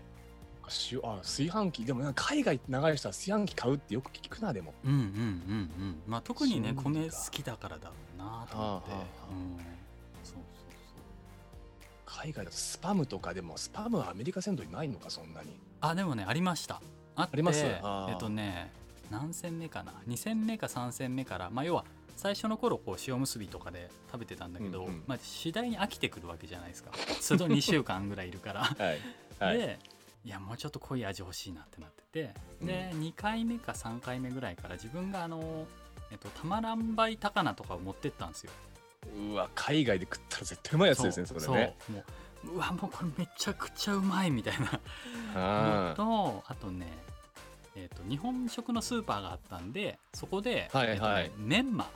[0.92, 1.86] 塩あ炊飯器。
[1.86, 4.74] でも海外長い人は炊飯器買うってよく聞くなでも。
[4.84, 6.02] うんうんうんうん。
[6.06, 8.74] まあ特にね米好きだからだろうなと思って、はあはあ。
[8.74, 9.58] はあうん
[10.24, 10.42] そうそう。
[12.06, 15.58] 海外だとスパムとかでもスパムはアメリカ鮮度にないのかそんなに。
[15.80, 16.82] あでもねありました
[17.18, 17.66] あってあります？
[17.66, 17.82] え
[18.16, 18.72] っとね
[19.12, 21.84] 何戦目かな？2戦目か3戦目からまあ要は
[22.16, 25.04] 最初の頃こう塩むすびとかで食べてたんだけど、うんうん。
[25.06, 26.92] まあ、次第に飽きてくるわけじゃないですか。
[27.22, 28.62] その2週間ぐらいいるから。
[28.78, 29.00] はい
[29.40, 29.58] はい。
[29.58, 29.80] で
[30.26, 32.34] いやもうちょっと濃い味欲しいなってなってて。
[32.62, 35.68] で、2回目か3回目ぐらいから自分があの、
[36.12, 38.52] えっと、たまらんばい高菜とかを持ってったんですよ。
[39.16, 41.78] うわ海外で食ったら絶対うまいやつですねそれね。
[41.88, 42.04] も
[42.46, 44.66] ううわもうこれめちゃくちゃうまいみたいな。
[45.34, 46.88] のあとあとね、
[47.78, 50.96] えー、と日本食のスーパーがあったんでそこで、はいはい。
[50.96, 51.90] えーとねメンマ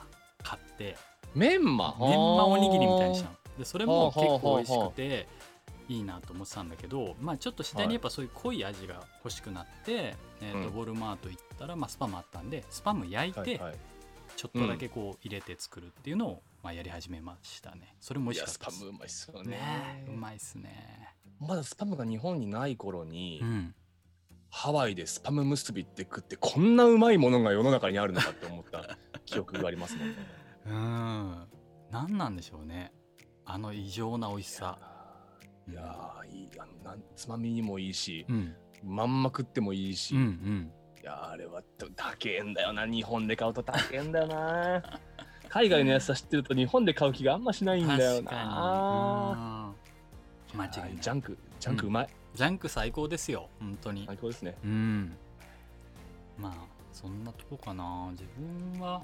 [0.44, 1.96] 買ってーメンマ？
[2.00, 3.32] メンマおにぎりみたいにしたの。
[3.32, 5.28] のでそれも結構美味しくて
[5.90, 13.76] いいなと思ってたんだけど、まあ、ちょっと次第にやっぱそういう濃い味が欲しくなって、えーとうんウォルマート行ったら、まあ、スパムあったんでスパム焼いて、はいはい。
[14.38, 17.96] ちょっとだけこう入れて作るっていうのを、まあ、やり始めましたね。
[18.00, 18.78] それも美味しかったです。
[18.78, 19.50] スパムうまいっすよね。
[19.52, 21.16] ねうまいっすね。
[21.40, 23.76] まだスパムが日本にない頃に、うん
[24.54, 30.16] ハワイでスパム結びって食ってこんなうまいものが世の中にあるのかって思った記憶がありますもんね。
[30.68, 31.36] うん。
[31.90, 32.92] 何なんでしょうね。
[33.46, 34.78] あの異常な美味しさ。
[35.70, 38.54] いやーいいあのなんつまみにもいいしう、ん。
[38.84, 41.62] まんま食ってもいいし、うんういんやーあれは
[41.96, 42.86] 高えんだよな。
[42.86, 44.84] 日本で買うと高えんだよな。
[45.48, 49.74] 海外のやつは知ってると日本で買う気があんましないんだよ確かな
[50.54, 54.06] 間違いジャンクジャンクうまい、ジャンク最高ですよ本当に。
[54.08, 54.56] 最高ですね。
[54.64, 55.14] うん。
[56.38, 56.54] まあ
[56.94, 58.10] そんなとこかな。
[58.12, 58.24] 自
[58.74, 59.02] 分は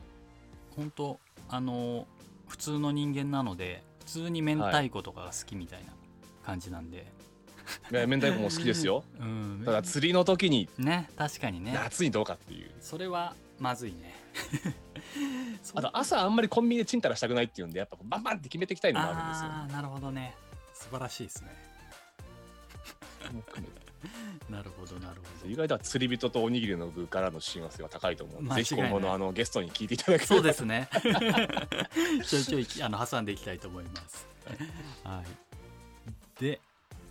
[0.76, 2.08] 本当あの
[2.48, 5.94] 普通の人間なので普通に明太子とかが好きみたいな
[6.46, 7.06] 感じなんで、
[7.92, 9.04] いや明太子も好きですよ。
[9.20, 9.62] うん。
[9.66, 11.74] ただ釣りの時にね確かにね。
[11.74, 12.72] 夏にどうかっていう。
[12.80, 14.16] それはまずいね。
[15.76, 19.78] あと朝あんまりコンビニでチンタラしたくないっていうんでやっぱバンバンって決めていきたいのもあるんですよ。
[19.78, 20.36] なるほどね。
[20.74, 21.67] 素晴らしいですね
[23.34, 23.88] も含めて
[24.50, 28.44] なるほどなるほ意外とは釣り人とおにぎりの具からの親和性は高いと思う。
[28.44, 30.90] ので、ぜひ今後のあのゲストに聞いていただけどそうればですね。
[32.26, 34.28] ちょいちょいあの挟んでいきたいと思います。
[35.04, 36.42] はい。
[36.42, 36.62] で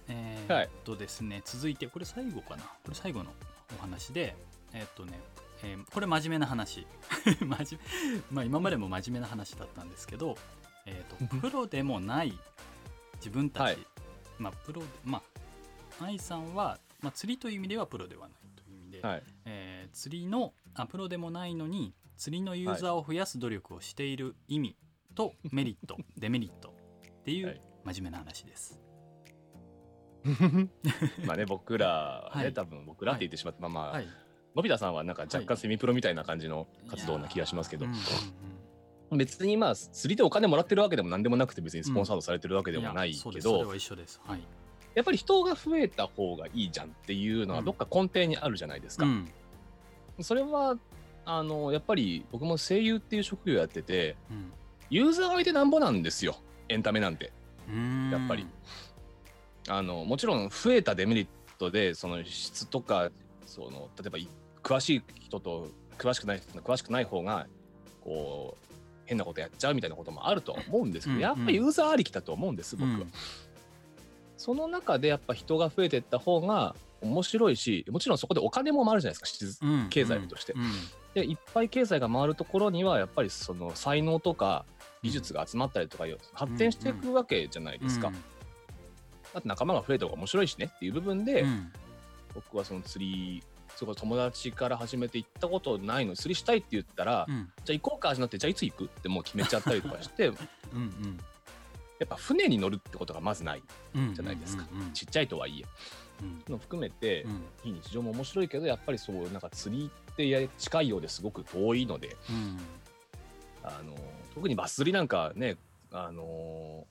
[0.08, 0.66] えーはい。
[0.66, 2.62] っとですね、続いてこれ最後かな？
[2.62, 3.32] これ最後の
[3.78, 4.36] お話で
[4.72, 5.18] えーっとね、
[5.64, 6.86] えーこれ真面目な話。
[7.40, 10.38] 真面目まあ今までも真面目な話だったんですけど、
[10.86, 12.38] えーっとプロでもない
[13.16, 13.78] 自分たち、はい。
[14.38, 15.22] まあプロでまあ
[16.00, 24.76] 愛さんは、まあ、釣りという意味ではプロではないという意味で、はいえー釣りのあプロでもないのに釣りのユーザーを増やす努力をしている意味
[25.14, 28.80] とメリット、デメリットっていはいう真面目な話です。
[31.24, 32.52] まあね僕らはね、はい。
[32.52, 34.08] 多分僕らって言ってしまって、まあまあ、はい、
[34.54, 37.86] のび太さんはなんか若干セミプロみたいな感じの活動な気がしますけど、
[39.12, 43.48] 別にまあ釣りでお金もらってるわけでも何でもなくて別にスポンサードされてるわけうんうんでもないけど、です。
[43.48, 44.20] それは一緒です。
[44.24, 44.40] はい。
[44.96, 49.04] やっぱり人が増えた方がいいじゃんっていうのはどっか根底にあるじゃないですか。
[49.04, 49.30] うん。
[50.22, 50.76] それは
[51.26, 54.52] あのやっぱり僕も声優っていう職業やっててうん。
[54.88, 56.36] ユーザーがいてなんぼなんですよ。
[56.70, 57.30] エンタメなんて。
[57.68, 58.10] うん。
[58.10, 58.46] やっぱり。
[59.68, 61.28] あのもちろん増えたデメリッ
[61.58, 63.10] トでその質とか
[63.44, 64.28] その例えばい
[64.62, 67.46] 詳しい人と詳しくない人と詳しくない方が
[68.02, 68.74] こう
[69.06, 73.06] 変なことやっちゃうみたいなこともあるとは思うんですけど、うんやっぱりユーザーありきだと思うんです僕は。
[74.36, 79.88] うんその中でやっぱ人が増えていった方が面白いしもちろんそこでお金も回るじゃないですかしうん。
[79.88, 80.52] 経済として。
[80.52, 80.62] うん。
[81.14, 84.66] でいっぱい経済が回るところにはやっぱりその才能とか
[85.02, 88.12] 技術が集まったりとか発展していくわけじゃないですか。
[89.34, 91.72] あと仲間が増えた方が面白いしねっていう部分で、うん。
[92.34, 93.42] 僕はその釣り
[93.74, 97.48] そこ友達から始めて行ったことないのに釣りしたいって言ったら、うん。
[97.64, 100.32] じゃあ行こうかってなってじゃあいつ行くってもう決めちゃったりとかしてや
[100.74, 101.18] うん
[102.04, 103.62] っぱ船に乗るってことがまずない
[103.94, 104.14] うん。
[104.14, 105.64] じゃないですか、うんうんちっちゃいとはいえ。
[106.22, 106.52] うん。
[106.52, 107.44] の含めて、うん。
[107.62, 112.58] 非日常も面白いけどやっぱりそうなんか釣りってや近いようですごく遠いのでうん。
[113.62, 113.94] あの
[114.34, 115.56] 特にバス釣りなんかね
[115.92, 116.86] あの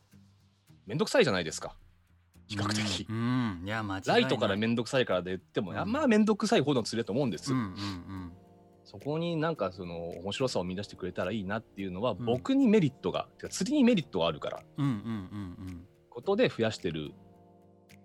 [0.85, 1.75] めんどくさいじゃないですか。
[2.47, 3.59] 比較的、うん。
[3.61, 3.67] うん。
[3.67, 5.91] いや間違いライトからめんどくさいからで言っても、うん。
[5.91, 8.31] まあめんどくさい方の釣りだと思うんです、うんうん
[8.95, 12.23] そこになんかその面白さを見出してくれたらいいなっていうのは、ん。
[12.23, 14.93] 僕にメリットがてか釣りにメリットがあるからうんうんう
[15.71, 17.12] んことで増やしてる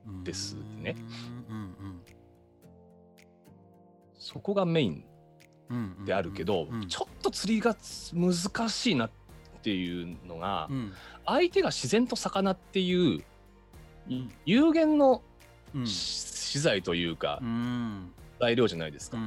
[0.06, 0.96] うんうんですね
[1.48, 2.00] うんうん。
[4.18, 5.04] そこがメイン
[5.70, 7.76] うんうんであるけど、うんちょっと釣りが
[8.12, 9.10] 難しいなっ
[9.62, 10.92] ていうのが、うん。
[11.24, 13.22] 相手が自然と魚っていう
[14.08, 14.32] うん。
[14.44, 15.22] 有限の
[15.72, 15.86] うん。
[15.86, 18.12] 資材というかうん。
[18.40, 19.18] 材料じゃないですか。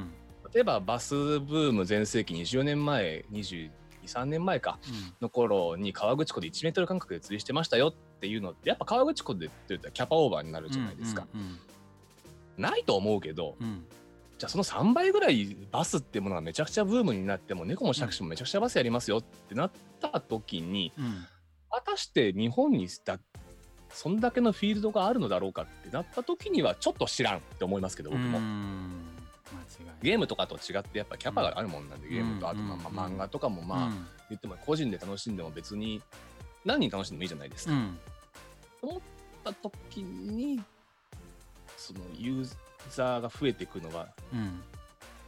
[0.53, 4.79] うん例えばバスブーム全盛期20年前223年前か
[5.21, 11.27] の頃に河口湖で1メートル間隔で釣りしてましたよっていうのってやっぱ河口湖でって言ったらキャパオーバーになるじゃないですか。
[11.33, 11.59] うん
[12.55, 13.83] ないと思うけどうん
[14.37, 21.25] じゃあその3倍ぐらいバスってものがめちゃくちゃブームになっても猫も杓子もめちゃくちゃバスやりますよってなった時にうん
[21.71, 23.19] 果たして日本にだ
[23.89, 28.39] そんだけのフィールドがあるのだろうかってなった時にはちょっと知らんって思いますけど僕も。
[30.03, 34.07] ゲームとかと違ってやっぱキャパがあるもんなんで、ゲームとあとまあ漫画とかもまあうん。
[34.29, 36.01] 言っても個人で楽しんでも別に
[36.65, 37.73] 何人楽しんでもいいじゃないですか。
[37.73, 37.97] うん。
[38.81, 39.01] 思っ
[39.45, 40.61] た時に
[41.77, 42.55] そのユー
[42.89, 44.61] ザーが増えていくのはうん。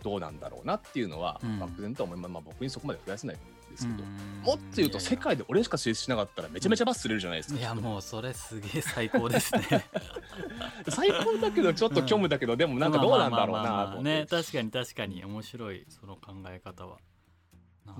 [0.04, 1.58] どうなんだろうなっていうのはうん。
[1.60, 3.40] 漠然とは思います、まあ、僕にそこまで増やせないん
[3.76, 4.42] ですけど、うん。
[4.44, 7.60] もっと言うと世界で俺しか成立しなかったらめちゃめちゃバス釣れるじゃないですか。
[7.60, 9.86] いやもうそれすげえ最高ですね。
[10.90, 15.24] 最高だけどちょっと虚無だけど、でもなんかどうなんだろうなね確かに確かに。
[15.24, 16.98] 面白いその考え方は。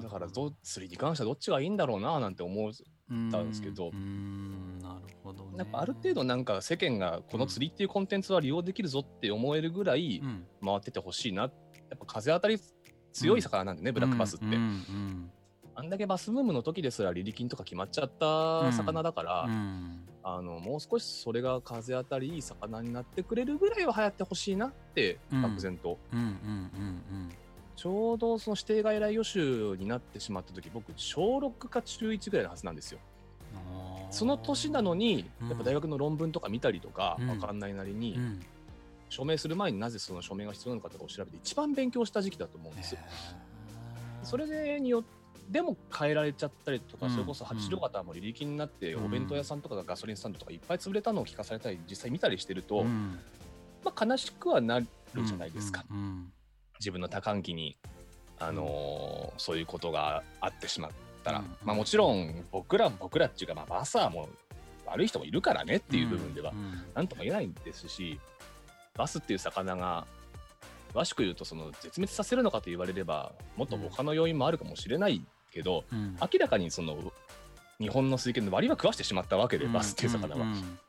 [0.02, 2.74] だからどう釣りに関してはどっちがいいんだろうななんて思うっ
[3.32, 3.92] たんですけど。
[3.94, 4.80] うん。
[4.80, 5.60] なるほどね。
[5.60, 10.46] やっぱある程度なんか世間がこの釣りっていうコンテンツは利用できるぞって思えるぐらいうん。
[10.64, 11.44] 回っててほしいな。
[11.44, 11.52] やっ
[12.00, 12.60] ぱ風当たり
[13.14, 14.54] 強い魚なんでね、ブラックバスって、うん。
[14.54, 15.32] うん
[15.76, 20.02] あんだけバスブームの時ですらリリ金とか決まっちゃった魚だから、うん。
[20.28, 25.42] あのもう少しそれが風当たりいい魚になってくれるぐらいは流行ってほしいなってうん。
[25.42, 27.30] 漠然と、うんうんうん
[27.76, 33.00] ちょうどその指定外来予習になってしまった時僕小6か中1ぐらいのはずなんですよ。
[33.54, 35.50] うんその年なのにうん。
[35.50, 37.30] やっぱ大学の論文とか見たりとかうん。
[37.30, 38.40] わかんないなりに、うん。
[39.10, 43.00] 署名する前になぜその署名が必要なのかとかを調べて一番勉強した時期だと思うんですよ。
[44.24, 45.04] それによっ
[45.52, 47.12] ても変えられちゃったりとか、うん。
[47.12, 49.06] それこそ八路方も履歴になって、うん。
[49.06, 53.20] お弁当屋さんとかがガソリンスタンドとかいっぱい潰れたのを聞かされたり実際見たりしてると、うん。
[53.84, 54.88] まあ、悲しくはなる
[55.24, 55.86] じゃないですか、
[56.80, 57.78] 自分の多感期に、
[58.40, 60.92] あのーそういうことがあってしまっ
[61.24, 61.56] たら、うん。
[61.64, 66.86] まあ、もちろん僕ら僕らっていうか、まあ、バスはもう悪い人もいるからねっていう部分ではうん。
[66.94, 68.20] 何とも言えないんですし
[68.96, 70.06] バスっていう魚が
[70.94, 75.22] 詳しく言うとその絶滅させるのかと言われればもっと他の要因もあるかもしれない
[75.56, 76.18] けど、うん。
[76.22, 76.98] 明らかにその
[77.80, 79.74] 日本の水権の割は食わしてしまったわけで、うん。
[79.74, 80.46] バスっていう魚は。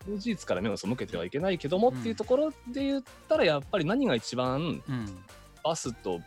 [0.06, 5.24] 事実から目を背けてはいけないけどもっていうところで言ったらやっぱり何が一番うん。
[5.64, 6.20] バスと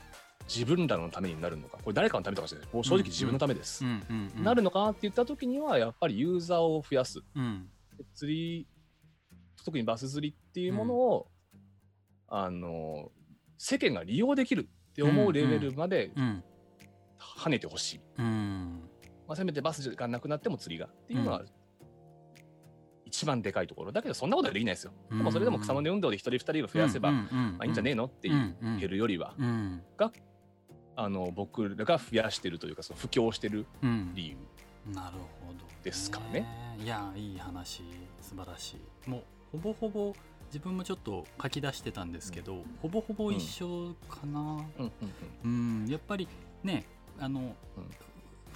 [0.47, 1.77] 自分らのためになるのか。
[1.77, 3.85] これ誰かのためとかじゃないもう正直自分のためです。
[3.85, 4.03] うん。
[4.09, 4.31] うん。
[4.37, 4.43] うん。
[4.43, 7.19] なるのかなって言った時にはやっぱりユーザーを増やす。
[7.35, 7.69] うん。
[8.15, 8.67] 釣り
[9.65, 11.27] 特にバス釣りっていうものを、
[12.27, 13.11] あの
[13.57, 16.43] 世間が利用できるって思うレベルまでうん
[17.19, 18.81] 跳ねてほしい、うん。
[19.27, 21.43] まあ、せめてバスがなくなっても釣りがっていうのは、
[23.05, 23.91] 一番でかいところ。
[23.91, 29.81] だけどそんなことはできないですよ、でもそれでも草の根運動で一人二人を増やせば、うんまあ、いいんじゃねえのってう言んえるよりは、うん
[31.01, 34.11] あの僕らが増やしてるというかその布教してるうん。
[34.13, 34.37] 理由。
[34.93, 36.45] なるほどですかね。
[36.77, 37.83] いやいい話。
[38.19, 38.75] 素晴らし
[39.05, 39.09] い。
[39.09, 39.23] もう
[39.53, 40.13] ほぼほぼ
[40.47, 44.41] 自分もちょっと書き出してたんですけど、ほぼほぼ一緒かな。
[44.77, 44.91] うん
[45.45, 45.81] うん。
[45.83, 45.87] うん。
[45.87, 46.27] やっぱり
[46.63, 46.85] ね
[47.19, 47.55] あの、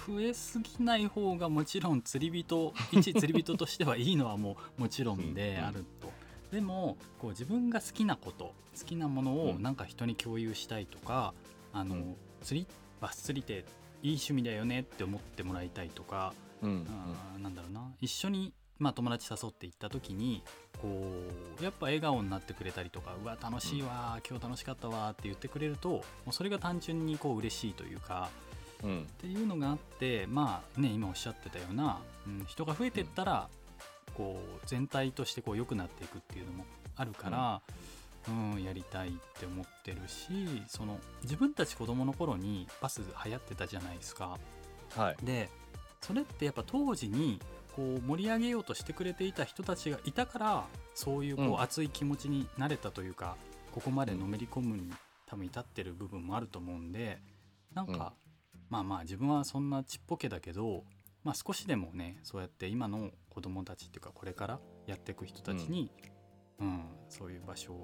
[0.06, 6.12] 増えすぎない方がもちろん釣り人一釣り人としてはいいのはもう もちろんであると。
[6.50, 11.34] でもこう自分が好きなこと好きなものをなんか人に共有したいとか、
[11.72, 12.16] あのうん。
[12.42, 12.66] 釣り
[13.00, 13.64] バス釣りって
[14.02, 16.86] いい趣味だよねって思ってもらいたいとか、うん。
[16.88, 17.90] あーなんだろうな。
[18.00, 20.42] 一緒に、まあ、友達誘って行った時に
[20.80, 21.10] こ
[21.60, 28.28] うやっぱ笑顔になってくれたりとかうわ楽しいわ、今日楽しかったわって言ってくれるともうそれが単純にこう嬉しいというか
[28.82, 29.02] うん。
[29.02, 33.48] っていうのがあってまあね今おっしゃってたような、うん、人が増えてったら、
[34.14, 36.64] こう全体としてこう良くなっていくっていうのも
[36.96, 37.60] あるから、
[38.28, 44.38] うんやりたいって思ってるしその自分たち子供の頃にバス流行ってたじゃないですか。
[44.96, 45.16] はい。
[45.24, 45.50] で
[46.00, 47.40] それってやっぱ当時に
[47.76, 50.64] こう盛り上げようとしてくれていた人たちがいたから
[50.94, 51.52] そういうこうん。
[51.54, 53.36] う熱い気持ちになれたというか、
[53.72, 54.90] ここまでのめり込むに
[55.26, 57.18] 多分至ってる部分もあると思うんで
[57.74, 58.12] なんか、
[58.68, 60.84] まあまあ自分はそんなちっぽけだけど、
[61.22, 65.90] まあ、少しでもねそうやって今の子供たちっていうかこれからやっていく人たちに、
[66.60, 66.82] うん。
[67.08, 67.74] そういう場所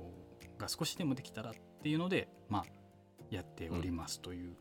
[0.58, 2.64] が少しでもできたらっていうのでまあ
[3.30, 4.56] やっておりますという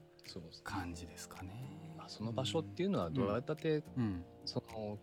[0.63, 1.93] 感じですかね。
[1.97, 4.23] まあその場所っていうのはどうやったってうん。
[4.45, 4.97] その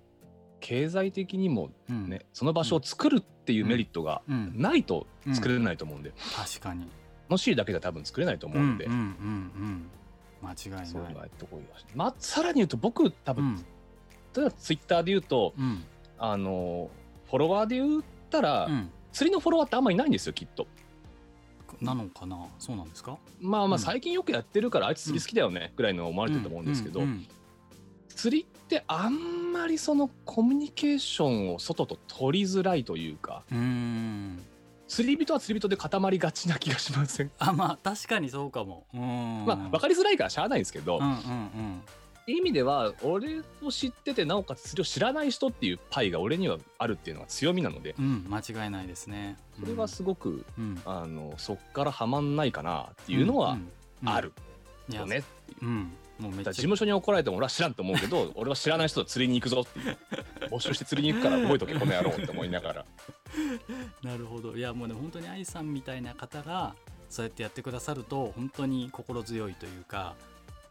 [0.61, 2.09] 経済的にもうん。
[2.09, 4.53] ねその場所を作るっていうメリットがうん。
[4.57, 6.13] ないと作れないと思うんで。
[6.35, 6.89] 確かに。
[7.29, 8.85] 楽しいだけじゃ多分作れないと思うんで。
[8.85, 9.91] うんうんうんうん
[10.47, 10.87] 間違いない。
[10.87, 13.57] そういうのはやってこいよまあさらに言うと僕多分うん。
[14.35, 15.85] 例えばツイッターで言うとうん。
[16.19, 16.91] あの
[17.27, 18.91] フォロワーで言ったらうん。
[19.13, 20.67] 釣りのフォロワーってあんまりいないんですよきっと。
[21.81, 22.47] なのかな？
[22.59, 23.19] そうなんですか？
[23.41, 23.73] まあまうん。
[23.75, 27.03] あ最近よくやってるからあいつ釣り好きだよねぐらいの思われてると思うんですけど
[28.09, 34.43] 釣りってあんまりそのコミュニケーションを外と取りづらいというかうんうん
[34.89, 37.31] 釣り人は釣り人で固まりがちな気がしません？
[37.39, 38.87] あまあ確かにそうかも。
[38.95, 39.45] うん。
[39.47, 41.83] まあ分かりづらいからしゃあないんですけど、うんうんうん。
[42.29, 49.37] 意味では俺を知っててなおかつ釣りを知らない人っていうパイが俺にはあるっていうのが強みなのでうん間違いないですね。
[49.61, 50.81] それはすごく、うん。
[50.85, 53.69] あのそっからはまんないかなっていうのはん
[54.03, 54.33] うんある
[54.89, 55.23] よね、
[55.63, 59.97] うんもうめっちゃ事務所に怒られても俺は知らんと思うけど 俺は知らない人と釣りに行くぞっていう。
[60.51, 62.87] 募集して釣りに行くから覚えとけこの野郎って思いながら。
[64.03, 64.57] なるほど。
[64.57, 66.75] いやもうね本当に愛さんみたいな方が
[67.11, 70.15] そうやってやってくださると本当に心強いというか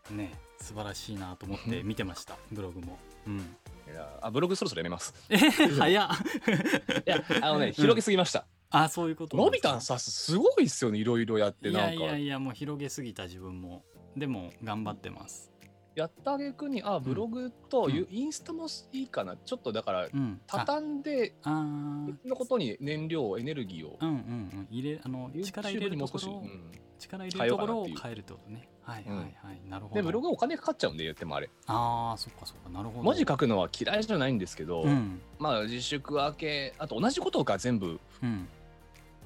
[0.10, 2.98] ね素晴らしいなと思って見てましたブログも。
[3.28, 3.38] うん。
[3.38, 5.14] いやあブログそろそろやめます。
[5.30, 5.88] え早っ。
[5.88, 11.90] いやあのね広げすぎました、あそういうことのびなんさんすごいっすよねいろいろやっていなんか。
[11.90, 13.84] やいやいやもう広げすぎた自分も
[14.18, 15.52] でも頑張ってます。
[15.96, 18.08] やったあげくにあブログとうん。
[18.12, 19.38] インスタもいいかな。
[19.38, 20.42] ちょっとだからうん。
[20.50, 23.98] あ畳んで別のことに燃料エネルギーを。
[24.02, 24.68] うんうんうん。
[24.70, 26.72] 入れあの力入れるところをうん。
[27.00, 29.96] 力入れるところを変えるってことねはいはいはい、なるほど。
[29.96, 31.50] でブログはお金かかっちゃうんで言ってもあれ。
[31.66, 32.70] ああそっかそっか。
[32.70, 33.04] なるほど。
[33.04, 35.20] 文字書くのは嫌いじゃないんですけど、うん。
[35.40, 38.48] まあ自粛明けあと同じことが全部うん。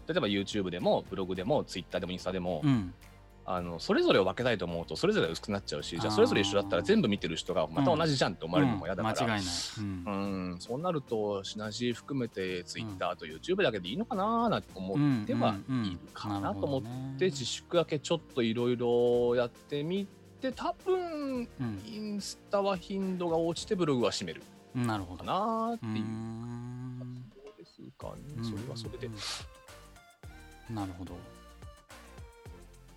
[0.08, 2.94] 例えば YouTube でもブログでも Twitter でもインスタでも、うん
[3.52, 9.46] あのそれぞれを分けたいと思うとそれぞれ薄くなっちゃうしじゃあそれぞれ一緒だったら全部見てる人がまた同じじゃんって思われるのも嫌だから、うん間違いない、
[9.80, 10.52] うん。
[10.52, 10.58] うん。
[10.60, 20.08] そうなるとシナジー含めて Twitter と YouTube だけでいいのかななんて思うんってはいるかなと思って自粛明けちょっといろいろやってみ
[20.40, 24.44] て多分うんインスタは頻度が落ちてブログは閉める。
[24.76, 25.24] なるほど。
[25.24, 28.44] かなっていうんそうですかね。
[28.44, 29.10] それはそれで。
[30.70, 31.18] なるほど。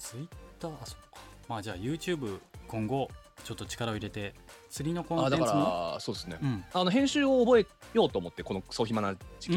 [0.02, 1.20] ツイッターあそっか。
[1.48, 2.38] まあじゃあ YouTube
[2.68, 3.08] 今後
[3.44, 4.34] ちょっと力を入れて
[4.70, 5.92] 釣りのコンテンツも？
[5.94, 6.38] らそうですね。
[6.40, 6.64] うん。
[6.72, 9.56] あの編集を覚えようと思ってこのクソ暇な時期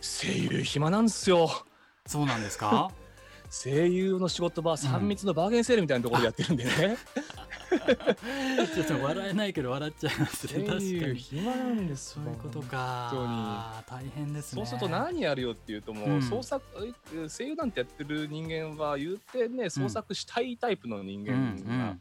[0.00, 1.48] 声優暇なんですよ。
[2.06, 2.90] そうなんですか？
[3.50, 6.96] 声優の仕事場3密のバーゲンセールみたいなところでやってるんでね。
[8.74, 10.64] ちょっと笑えないけど笑っちゃいますね。
[10.64, 11.18] 確か声優に。
[11.18, 13.10] 暇なんですそういうことか
[13.88, 14.60] 本大変ですね。
[14.60, 16.22] そうすると何やるよっていうともう、うん。
[16.22, 16.62] 創作
[17.14, 21.96] え声優なんてやってる人間は言うてね創作したいタイプの人うん間が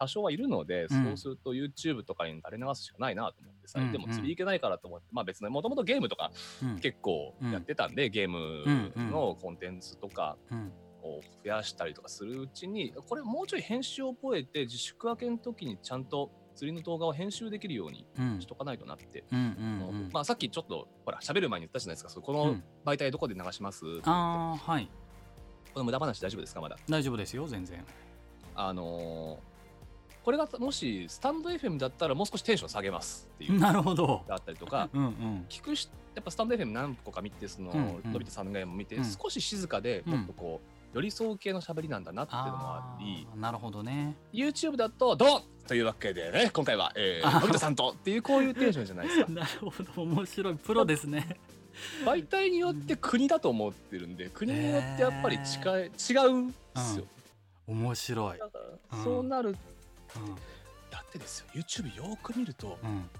[0.00, 1.04] 多少はいるので、うん。
[1.04, 6.32] そうすると YouTube とかに垂れ流すしかないなと思ってさ、うんでも釣り行けないからと思ってまあ別にもともとゲームとか
[6.80, 10.36] 結構やってたんで、ゲームのコンテンツとか。
[10.50, 10.72] うん
[11.04, 18.40] を増やしたりとかするうちにこれもうちょい編集を覚えて自粛明けの時にちゃんと釣りの動画を編集できるようにうん。
[18.40, 19.44] しとかないとなって、うんうん
[19.88, 20.10] うん。
[20.12, 22.20] まあさっきちょっとほら喋る前に言ったじゃないですか。
[22.20, 22.64] このうん。
[22.84, 24.10] 媒体どこで流しますって言って。
[24.10, 24.88] ああはい。
[25.72, 26.76] この無駄話大丈夫ですかまだ？
[26.88, 27.84] 大丈夫ですよ全然。
[28.54, 29.54] あのー
[30.24, 33.58] これがもしスタンド FM だったらもう少しテンション下げますっていう。
[33.60, 34.22] なるほど。
[34.26, 34.88] だったりとか。
[34.94, 35.46] うんうん。
[35.50, 38.12] 聞くしやっぱスタンド FM 何個か見てその、うんうん。
[38.12, 39.04] のび太さんがも見て、うん。
[39.04, 44.16] 少し静かでうんもっとこう寄り添う系の喋りなんだなっていうのもありなるほどね。
[44.32, 49.26] YouTube だと「どう?」というわけでね今回は、えー、あのび太さんとっていうこういうテンションじゃないですか。
[49.32, 51.40] なるほど面白いプロですね。
[52.06, 55.86] 媒体によって国だと思ってるんで国によってやっぱり近い、違
[56.28, 57.04] うんですよ、
[57.66, 59.56] 面白い、だからうんそうなるう
[60.88, 63.10] だってですよ YouTube よーく見るとんうん、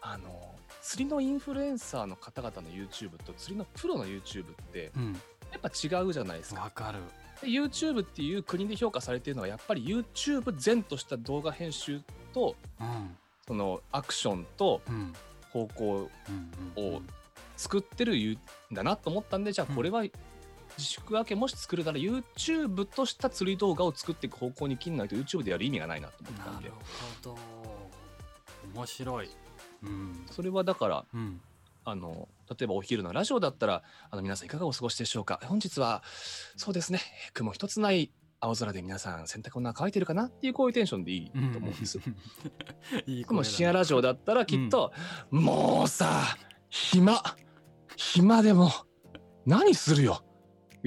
[0.00, 5.20] あの釣りのインフルエンサーの方々の YouTube と釣りのプロの YouTube ってうん
[5.52, 6.62] やっぱ違うじゃないですか。
[6.62, 6.98] わかる。
[7.42, 12.00] で YouTube っていう国で評価されているのはやっぱり YouTube 全とした動画編集
[12.32, 13.16] とうん。
[13.46, 15.12] そのアクションとうん。
[15.52, 16.08] 方向
[16.76, 17.02] を
[17.56, 18.38] 作ってるん
[18.72, 20.12] だなと思ったんでじゃあこれは自
[20.78, 26.68] 粛明けもし作るなら YouTube とした釣り動画を作っていく方向に切んないと YouTube でやる意味がないなと思ったんで。
[26.68, 26.74] なる
[27.22, 27.38] ほど。
[28.74, 29.30] 面白い。
[29.82, 30.26] うん。
[30.30, 31.40] それはだからうん
[31.90, 35.40] あの例えばお昼のラジオだったらあの皆さんいかがお過ごしでしょうか？
[35.44, 36.02] 本日は
[36.56, 37.00] そうですね
[37.34, 41.98] 雲一つない青空で皆さん洗濯物が乾いてるかなっていうこういうテンションでいいと思うんです。
[43.06, 44.92] いいでも深夜ラジオだったらきっと、
[45.30, 46.22] もうさ
[46.70, 47.22] 暇
[47.96, 48.70] 暇でも
[49.44, 50.24] 何するよ？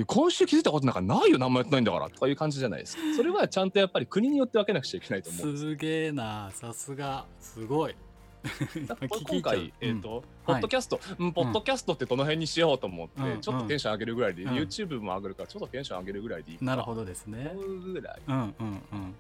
[0.08, 3.04] 今週気づいたことなんかないよ何もやってないんだからとかいう感じじゃないですか。
[3.16, 7.28] それはちゃんとやっぱり国によって分けなくちゃいけないと思うすげえなさすが。
[7.39, 7.95] すごい
[9.28, 10.24] 今回、えっ、と、はい。
[10.46, 14.56] ポッドキャスト、うん、ポッドキャストってどの辺にしようと思って、うんちょっとテンション上げるぐらいで、うん。
[14.56, 16.76] YouTube も上げるから、ちょっとテンション上げるぐらいでいいかな。
[16.76, 17.52] るほどですね。
[17.54, 19.16] 思うぐらい、うん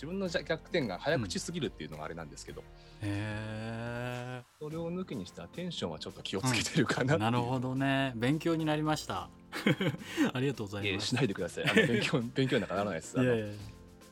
[0.00, 2.62] 自分の弱点が早口すぎるっていうのがあれなんですけど、
[3.02, 8.14] へそれを抜きにしたらテンションはちょっと気をつけてるかななるほどね。
[8.16, 9.28] 勉強になりました。
[10.32, 11.08] ありがとうございます。
[11.08, 11.64] しないでください。
[11.64, 13.20] あの勉強勉強なんかならないです。
[13.20, 13.34] いや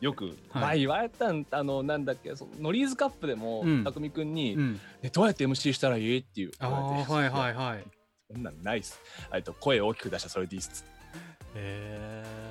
[0.01, 0.34] よく、はい。
[0.62, 3.84] 前言われたんあのなんだっけそのノリーズカップでも、うん。
[3.84, 4.80] たくんに、うん。
[5.03, 6.18] ねどうやって MC したらいい？
[6.18, 7.84] っていうあはいはいはい
[8.32, 9.01] そんなんないっす。
[9.34, 10.84] えっと声を大きく出したらそれでいいっす。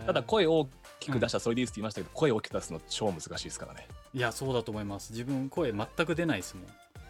[0.05, 0.69] ただ声を大
[0.99, 3.87] きく出したらそれでいいっすって言いましたけど、声を大きく出すの超難しいですからね。
[4.13, 5.13] いやそうだと思います。
[5.13, 6.65] 自分声全く出ないですもん。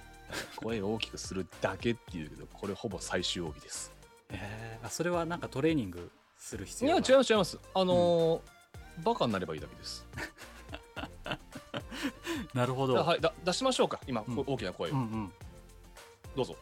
[0.58, 3.94] 声を大きくするだけっていうけど、これほぼ最終奥義です。
[4.30, 7.60] へえあそれはなんかトレーニングする必いや要が違います違います。
[7.74, 8.57] あのー
[9.04, 10.06] バカになればいいだけです。
[12.54, 15.34] なるほど、だはいだ出しましょうか今、うんこ大きな声を、うんうん
[16.36, 16.56] どうぞ。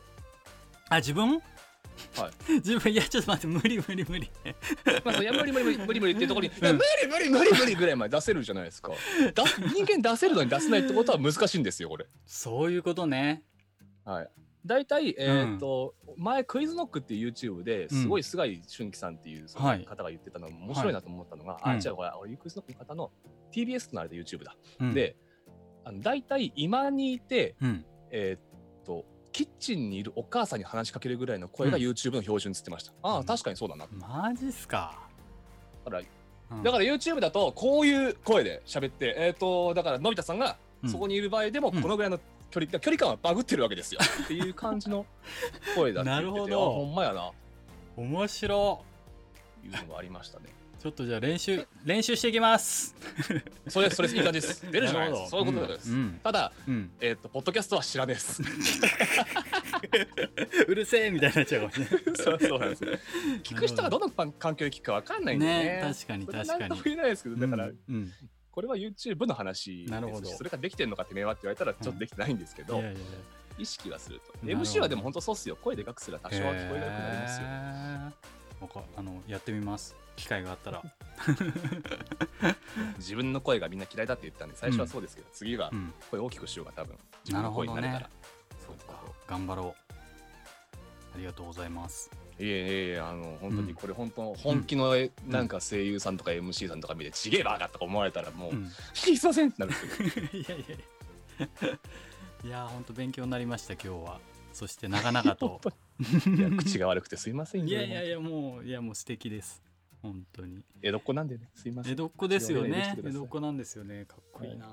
[0.89, 1.41] あ自分？
[2.17, 4.29] はい 自分いやちょっと待って無理無理無理
[5.03, 8.91] まあ、いや無理無理無理無理無理っていうところに、いうんや無理無理無理無理ぐらいまで出せるじゃないですか。
[9.33, 12.05] だ人間出せるのに出せないってことは難しいんですよこれ。
[12.25, 13.43] そういうことね
[14.03, 14.29] はい。
[14.65, 19.85] 大体えっ、と、前クイズノックっていう YouTube ですごい菅井俊樹さんっていうそのはい。
[19.85, 21.77] 方が言ってたのが面白いなと思ったのが、はい。
[21.77, 23.11] あじゃあこれ俺クイズノックの方の
[23.53, 24.55] TBS のあれで YouTube だ。
[24.79, 24.93] うん。
[24.93, 25.15] で、
[25.83, 27.85] あの大体今にいてうん。
[28.11, 31.83] えっ、とキッチンにいるお母さんに話しかけるぐらいの声がうん。
[31.83, 32.93] YouTube の標準っつってました。
[33.03, 33.25] ああうん。
[33.25, 33.87] 確かにそうだな。
[33.91, 35.07] マジっすか、
[35.83, 36.03] だから
[36.51, 36.63] うん。
[36.63, 40.89] だから YouTube だとこういう声で喋って、えっ、と、だからのび太さんがうん。
[40.89, 41.81] そこにいる場合でもうん。
[41.81, 42.19] このぐらいの
[42.55, 43.99] 距離、距離感はバグってるわけですよ。
[44.23, 45.05] っていう感じの
[45.75, 47.31] 声だって言ってて なるほどあほんまやな、
[47.97, 48.85] 面白
[49.65, 50.45] いうのがありましたね。
[50.79, 52.95] ちょっとじゃあ練習練習していきます
[53.67, 54.71] それ、それいい感じです。
[54.71, 55.29] 出るじゃないですか。
[55.29, 55.91] そういうことです。
[55.91, 58.41] うんただ、うん、えっ、と、ポッドキャストは知らねえです。
[60.67, 62.83] うるせえみたいになっちゃうかもしれないそうそうなんです。
[63.43, 65.63] 聞く人がどの環境で聞くかわかんないんでね。
[65.63, 68.13] ね確かにそれ確かになんとも言えないですけど、だから、うんうん
[68.55, 70.29] これは YouTube の話ですしなるほど。
[70.29, 72.99] それができてんのかってめはって言われたらちょっとできてないんですけど、いやいやいや。
[73.57, 74.33] 意識はすると。
[74.45, 75.57] MC はでも本当そうっすよ。
[75.61, 77.47] 声でかくすら多少は聞こえなくなりますよ。
[77.47, 78.61] へー。
[78.61, 79.95] わかあのやってみます。
[80.15, 80.81] 機会があったら、
[82.97, 88.07] 自分の声がみんな嫌いだって言ったんで、最初はそうですけど、次はうん、声大きくしようが多分、自分のなるほど声になるから。
[88.07, 88.13] ね。
[88.65, 89.01] そうか。
[89.27, 89.93] 頑張ろう。
[91.15, 92.09] ありがとうございます
[92.39, 93.67] いえいえあの、本当うん。
[93.67, 98.69] にこれ本当、本気のえなんか声優さんとか MC さんとか見て、ちげえバカとか思われたらもう、うん。
[98.93, 100.27] すいませんってなるんですけど。
[100.37, 101.79] いやいやいや。
[102.43, 104.19] いや本当勉強になりました今日は。
[104.53, 105.59] そして長々と。
[106.37, 109.61] いや口が悪くてすいませんいやいやいやもういやもう素敵です。
[110.01, 110.63] 本当に。
[110.81, 111.93] 江戸っ子なんでね、すいません。
[111.93, 112.95] 江戸っ子ですよ許ね。
[113.03, 114.05] 江戸っ子なんですよね。
[114.05, 114.69] かっこいいな、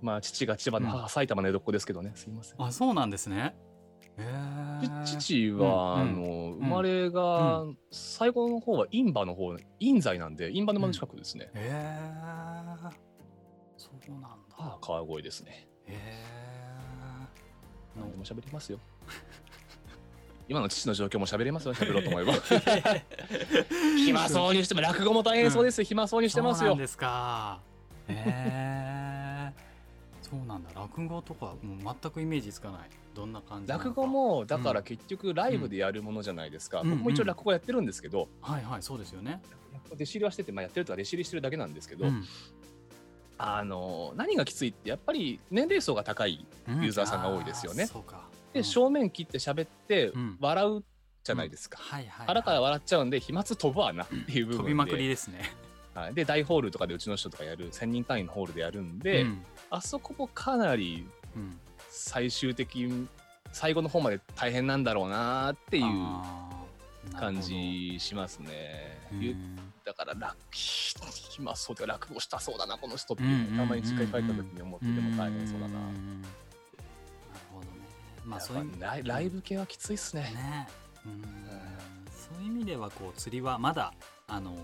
[0.00, 2.62] まあ、父が千葉の母、埼玉の江戸っ子ですけどね、すいません。
[2.62, 3.54] あそうなんですね
[5.04, 12.62] 父は、うんあの生まれが、最後の方は印馬の方印西なんで印馬沼の近くですね、へえ
[13.76, 14.78] そうなんだ。
[14.80, 15.66] 川越ですね。
[15.86, 16.52] へえ
[17.96, 18.78] 何でも喋りますよ。
[20.48, 21.74] 今の父の状況も喋れますよ。
[21.74, 22.34] 喋ろうと思えば。
[24.04, 25.80] 暇そうにしても落語も大変そうです。
[25.80, 26.72] よ、暇そうにしてますよ。
[26.72, 27.60] そうですか。
[28.08, 28.24] へ
[28.98, 29.01] え
[30.32, 30.70] そうなんだ。
[30.74, 32.80] 落語とかもう全くイメージつかない。
[33.14, 36.90] どんな感じ落語もだから結局ライブでやるものじゃないですか、うん。
[36.90, 39.42] 僕も一応落語やってるんですけど、はいはいそうですよね。
[39.92, 42.24] 弟子入りはしてて、まあ、やってるとか弟子入りしてるだけなんですけど、うん。
[43.36, 46.82] あの何がきついってやっぱり年齢層が高いうん。
[46.82, 47.82] ユーザーさんが多いですよね。
[47.82, 48.22] あーそうか。
[48.54, 48.64] で、うん。
[48.64, 50.38] 正面切って喋ってうん。
[50.40, 50.84] 笑う
[51.24, 51.78] じゃないですか、
[52.26, 54.56] 腹から笑っちゃうんで飛沫飛ぶわなっていう部分で。
[54.56, 55.42] 飛びまくりですね
[55.94, 59.44] はい、で大ホールとかでうちの人とかやる1000人単位のホールでやるんで、うん。
[59.70, 61.58] あそこもかなりうん。
[61.90, 62.90] 最終的
[63.52, 65.84] 最後の方まで大変なんだろうなっていう
[67.14, 68.98] 感じしますね。
[69.84, 75.78] だから楽暇そうで落語したそうだなこの人ってたまに実家に帰った時に思ってでも大変そうだな。
[75.78, 76.34] んなる
[77.52, 77.68] ほどね。
[78.24, 80.22] まあそういうライライブ系はきついっすね。
[80.22, 80.68] ね。
[81.04, 81.22] うん。
[82.10, 83.92] そういう意味ではこう釣りはまだ
[84.28, 84.56] あの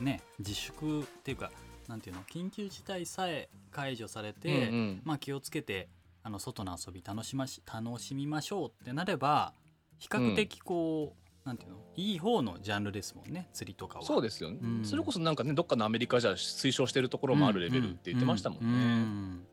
[0.00, 1.50] ね自粛っていうか
[1.88, 5.02] なんていうの緊急事態さえ解除されて、うんうん。
[5.04, 5.88] まあ気をつけて
[6.22, 9.54] あの外の遊び楽しまし楽しみましょうってなれば
[9.98, 14.04] 比較的こう、なんていうのいい方のジャンルですもんね釣りとかは。
[14.04, 14.84] そうですよね、うん。
[14.84, 18.66] それこそなんかねどっかのアメリカじゃ推奨してるところもあるレベルって言ってましたもんね。
[18.66, 19.46] ううん。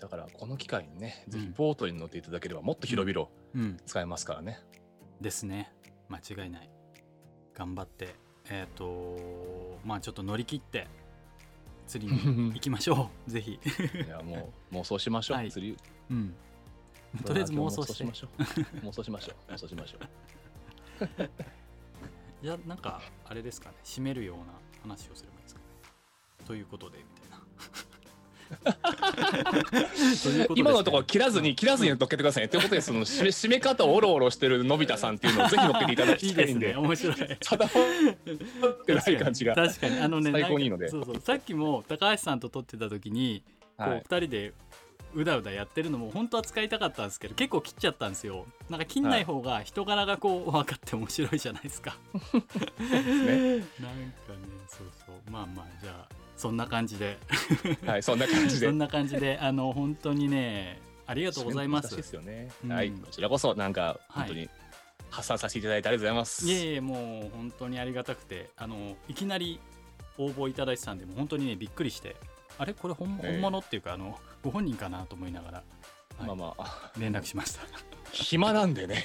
[0.00, 3.60] だからこの機会にねぜひうんボートに乗っていただければもっと広々うん。
[3.62, 3.76] うん。
[3.86, 4.60] 使えますからね。
[5.20, 5.72] ですね。
[6.08, 6.70] 間違いない。
[7.54, 8.14] 頑張って
[8.50, 10.86] えっ、とまあちょっと乗り切って
[11.86, 13.30] 釣りに行きましょう。
[13.30, 13.52] ぜひ。
[13.52, 15.50] いやもう妄想しましょう、はい。
[15.50, 15.76] 釣り
[16.10, 16.34] うん。
[17.24, 18.04] とりあえず妄想して。
[18.04, 18.42] 妄想しましょう。
[18.86, 19.52] 妄想しましょう。
[19.52, 21.30] 妄想しましょう。
[22.42, 23.76] じゃあなんかあれですかね。
[23.84, 24.44] 締めるような
[24.82, 25.66] 話をすればいいですかね。
[26.46, 28.75] ということでみたいな
[30.56, 32.48] 今のところ切らずに切らずに乗っけてくださいね。
[32.48, 36.68] ということでその締め締め方をおろおろしてるのび太さんっていうのをぜひ乗っけていただきたいんで。
[36.68, 36.76] ね。
[36.76, 37.16] 面白い。
[37.16, 37.36] 定
[38.60, 39.98] まってない感じが確かに。
[39.98, 40.88] あのね最高にいいので。
[40.88, 41.20] そうそう。
[41.20, 43.42] さっきも高橋さんと撮ってた時に
[43.76, 44.02] こうはい。
[44.02, 44.52] 2人で
[45.14, 48.46] うだうだやってるのも本当は使いたかったんですけど結構切っちゃったんですよ。
[48.68, 51.96] なんか切んない方が人柄がこう分かって面白いじゃないですか。
[52.22, 52.28] ね。
[52.30, 53.64] なんかね
[54.68, 55.30] そうそう。
[55.30, 57.18] まあまあじゃあそんな感じで。
[57.86, 58.66] はいそんな感じで。
[58.68, 61.96] そんな感じであの本当にねありがとうございます。
[61.96, 62.72] ですよね、うん。
[62.72, 64.50] はいこちらこそなんかはい本当に
[65.10, 69.60] 発散させていただいてありがとうございます、いえいえもう本当にありがたくてあのいきなり
[70.18, 72.16] 応募いただいてたんでもう本当にねびっくりして
[72.58, 72.74] あれ？
[72.74, 73.32] これ本,、ええ。
[73.32, 75.62] 本物っていうかあのご本人かなと思いながら、
[76.18, 76.26] はい。
[76.26, 76.92] まあまあ。
[76.98, 77.60] 連絡しました。
[78.12, 79.04] 暇なんでね。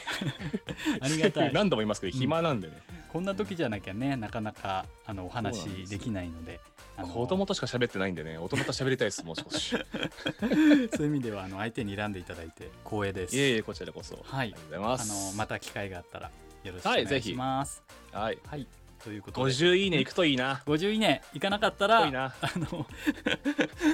[1.02, 1.54] ありがたい。
[1.54, 6.60] 何度も言いますけど暇なんでね、こんな時じゃなきゃねなかなかあのお話できないので
[7.04, 9.76] あの子供としか喋ってないんでね大人と喋りたいですもう少し。
[10.96, 13.36] そういう意味ではあの相手に選んでいただいて光栄です。
[13.36, 14.46] いえいえこちらこそ、はい。
[14.46, 16.32] ありがとうございまあすのまた機会があったら
[16.64, 17.84] よろしくお願いします。
[18.12, 18.38] はい。
[18.46, 18.68] はい、
[19.04, 19.52] ということで。
[19.52, 20.62] 50いいねいくといいな。
[20.66, 22.34] 50いいねいかなかったらいいな。
[22.42, 22.86] あの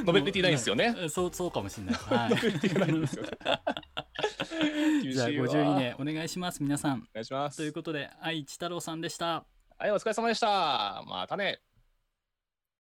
[0.05, 0.95] ノベルティないんですよね。
[0.97, 1.95] うんそうそうかもしれない。
[1.95, 3.28] はノベルティがないんですよい。
[5.14, 5.64] じゃあ厳しいわ。
[5.64, 6.97] 50いいねお願いします皆さん。
[6.97, 7.58] お願いします。
[7.58, 9.45] ということで愛知太郎さんでした。
[9.78, 11.03] はいお疲れ様でした。
[11.08, 11.62] またね